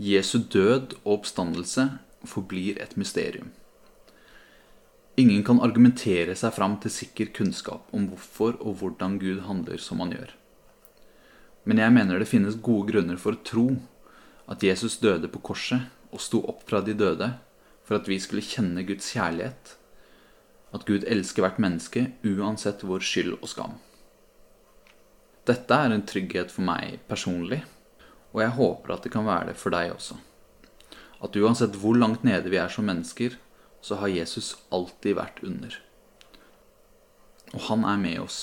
Jesu 0.00 0.38
død 0.40 0.96
og 1.04 1.18
oppstandelse 1.18 1.90
forblir 2.24 2.80
et 2.82 2.96
mysterium. 2.96 3.52
Ingen 5.20 5.44
kan 5.46 5.60
argumentere 5.62 6.34
seg 6.34 6.56
fram 6.56 6.78
til 6.82 6.90
sikker 6.90 7.28
kunnskap 7.36 7.92
om 7.94 8.08
hvorfor 8.10 8.56
og 8.58 8.80
hvordan 8.80 9.20
Gud 9.22 9.44
handler 9.46 9.78
som 9.78 10.00
han 10.02 10.16
gjør. 10.16 10.32
Men 11.64 11.78
jeg 11.78 11.94
mener 11.94 12.18
det 12.18 12.28
finnes 12.28 12.58
gode 12.58 12.90
grunner 12.90 13.20
for 13.20 13.36
å 13.36 13.44
tro 13.46 13.68
at 14.50 14.64
Jesus 14.66 14.98
døde 14.98 15.30
på 15.30 15.44
korset 15.44 15.86
og 16.10 16.20
sto 16.24 16.42
opp 16.50 16.64
fra 16.68 16.82
de 16.84 16.96
døde 16.98 17.30
for 17.84 18.00
at 18.00 18.08
vi 18.10 18.18
skulle 18.18 18.44
kjenne 18.44 18.82
Guds 18.88 19.12
kjærlighet, 19.14 19.76
at 20.74 20.84
Gud 20.88 21.06
elsker 21.06 21.44
hvert 21.44 21.60
menneske 21.62 22.08
uansett 22.26 22.82
vår 22.82 23.04
skyld 23.04 23.36
og 23.38 23.50
skam. 23.52 23.76
Dette 25.44 25.76
er 25.76 25.92
en 25.92 26.04
trygghet 26.08 26.52
for 26.52 26.64
meg 26.64 27.02
personlig, 27.08 27.60
og 28.32 28.40
jeg 28.40 28.56
håper 28.56 28.94
at 28.94 29.04
det 29.04 29.12
kan 29.12 29.26
være 29.28 29.50
det 29.50 29.58
for 29.60 29.74
deg 29.74 29.92
også. 29.92 30.16
At 31.24 31.36
uansett 31.36 31.76
hvor 31.80 31.96
langt 31.96 32.24
nede 32.24 32.48
vi 32.52 32.60
er 32.60 32.72
som 32.72 32.88
mennesker, 32.88 33.36
så 33.84 34.00
har 34.00 34.12
Jesus 34.12 34.54
alltid 34.72 35.18
vært 35.18 35.42
under. 35.44 35.76
Og 37.52 37.60
han 37.68 37.84
er 37.84 38.00
med 38.00 38.22
oss. 38.24 38.40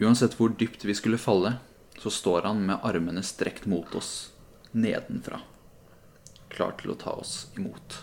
Uansett 0.00 0.36
hvor 0.36 0.52
dypt 0.52 0.84
vi 0.84 0.96
skulle 0.96 1.20
falle, 1.20 1.56
så 1.98 2.12
står 2.12 2.44
han 2.50 2.64
med 2.68 2.84
armene 2.84 3.22
strekt 3.24 3.64
mot 3.70 3.88
oss 3.96 4.34
nedenfra, 4.74 5.38
klar 6.50 6.74
til 6.80 6.92
å 6.92 6.98
ta 6.98 7.14
oss 7.22 7.46
imot. 7.56 8.02